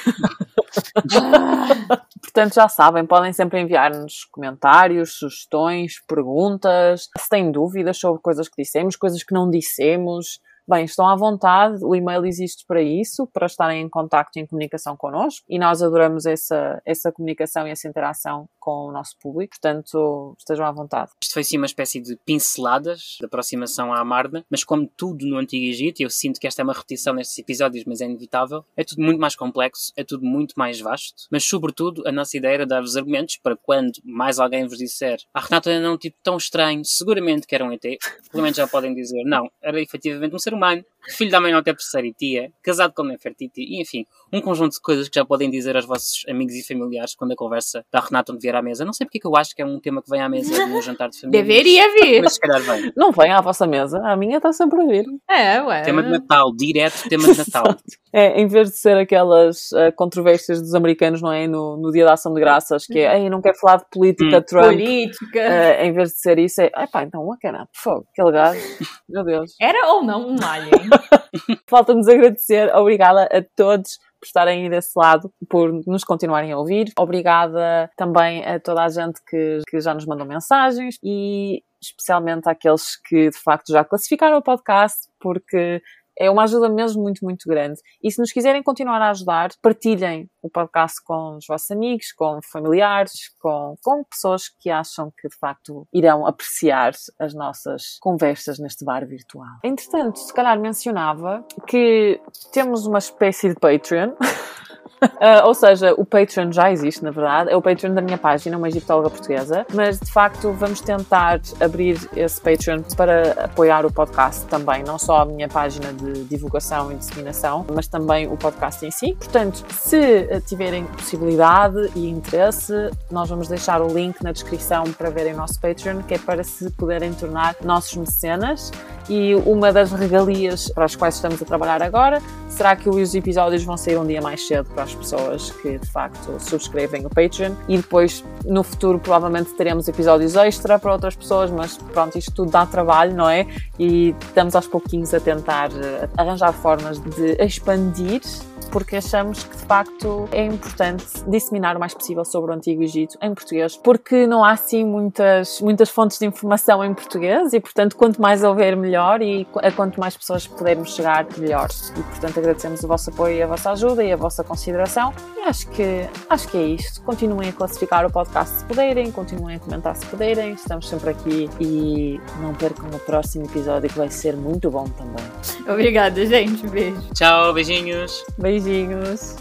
[2.20, 8.60] Portanto, já sabem, podem sempre enviar-nos comentários, sugestões, perguntas, se têm dúvidas sobre coisas que
[8.60, 10.40] dissemos, coisas que não dissemos,
[10.72, 14.46] Bem, estão à vontade, o e-mail existe para isso, para estarem em contacto e em
[14.46, 19.50] comunicação connosco e nós adoramos essa, essa comunicação e essa interação com o nosso público,
[19.60, 21.10] portanto estejam à vontade.
[21.22, 25.36] Isto foi sim uma espécie de pinceladas de aproximação à Marna, mas como tudo no
[25.36, 28.82] Antigo Egito, eu sinto que esta é uma repetição nestes episódios, mas é inevitável, é
[28.82, 32.66] tudo muito mais complexo, é tudo muito mais vasto, mas sobretudo a nossa ideia era
[32.66, 36.38] dar-vos argumentos para quando mais alguém vos disser a ah, Renata era um tipo tão
[36.38, 37.82] estranho, seguramente que era um ET,
[38.32, 40.61] pelo menos já podem dizer não, era efetivamente um ser humano,
[41.10, 44.80] filho da mãe até terceira e tia, casado com Nefertiti, e enfim, um conjunto de
[44.80, 48.36] coisas que já podem dizer aos vossos amigos e familiares quando a conversa da Renata
[48.40, 48.84] vier à mesa.
[48.84, 50.80] Não sei porque que eu acho que é um tema que vem à mesa no
[50.82, 51.42] jantar de família.
[51.42, 52.22] Deveria vir.
[52.22, 52.92] Mas se calhar vem.
[52.96, 55.04] Não vem à vossa mesa, a minha está sempre a vir.
[55.28, 55.82] É, ué.
[55.82, 57.64] Tema de Natal, direto tema de Natal.
[58.12, 61.46] é, em vez de ser aquelas uh, controvérsias dos americanos, não é?
[61.46, 64.38] No, no dia da ação de graças, que é, ei, não quer falar de política,
[64.38, 64.42] hum.
[64.42, 64.64] Trump.
[64.66, 65.40] Política.
[65.40, 68.60] Uh, em vez de ser isso, é, pá, então, uma cana, fogo, aquele gajo,
[69.08, 69.54] meu Deus.
[69.60, 70.88] Era ou não alien?
[71.68, 76.92] Falta-nos agradecer, obrigada a todos por estarem aí desse lado, por nos continuarem a ouvir.
[76.96, 82.96] Obrigada também a toda a gente que, que já nos mandou mensagens e especialmente àqueles
[82.96, 85.82] que de facto já classificaram o podcast, porque
[86.18, 87.80] é uma ajuda mesmo muito, muito grande.
[88.02, 92.40] E se nos quiserem continuar a ajudar, partilhem o podcast com os vossos amigos, com
[92.50, 98.84] familiares, com, com pessoas que acham que de facto irão apreciar as nossas conversas neste
[98.84, 99.58] bar virtual.
[99.64, 102.20] Entretanto, se calhar mencionava que
[102.52, 104.12] temos uma espécie de Patreon.
[105.02, 107.50] uh, ou seja, o Patreon já existe, na verdade.
[107.50, 109.66] É o Patreon da minha página, uma egiptóloga portuguesa.
[109.74, 114.82] Mas, de facto, vamos tentar abrir esse Patreon para apoiar o podcast também.
[114.82, 119.14] Não só a minha página de divulgação e disseminação, mas também o podcast em si.
[119.14, 122.72] Portanto, se tiverem possibilidade e interesse,
[123.10, 126.44] nós vamos deixar o link na descrição para verem o nosso Patreon, que é para
[126.44, 128.70] se poderem tornar nossos mecenas.
[129.14, 133.62] E uma das regalias para as quais estamos a trabalhar agora será que os episódios
[133.62, 137.52] vão sair um dia mais cedo para as pessoas que de facto subscrevem o Patreon
[137.68, 142.52] e depois no futuro provavelmente teremos episódios extra para outras pessoas, mas pronto, isto tudo
[142.52, 143.46] dá trabalho, não é?
[143.78, 148.22] E estamos aos pouquinhos a tentar eh, arranjar formas de expandir
[148.66, 153.16] porque achamos que de facto é importante disseminar o mais possível sobre o Antigo Egito
[153.20, 157.96] em português, porque não há assim muitas, muitas fontes de informação em português e, portanto,
[157.96, 161.68] quanto mais houver, melhor e a quanto mais pessoas pudermos chegar, melhor.
[161.96, 165.12] E, portanto, agradecemos o vosso apoio e a vossa ajuda e a vossa consideração.
[165.36, 167.02] E acho que, acho que é isto.
[167.02, 170.52] Continuem a classificar o podcast se puderem, continuem a comentar se puderem.
[170.52, 175.24] Estamos sempre aqui e não percam o próximo episódio que vai ser muito bom também.
[175.68, 176.66] Obrigada, gente.
[176.68, 177.00] Beijo.
[177.14, 178.24] Tchau, beijinhos.
[178.52, 179.36] Beijinhos.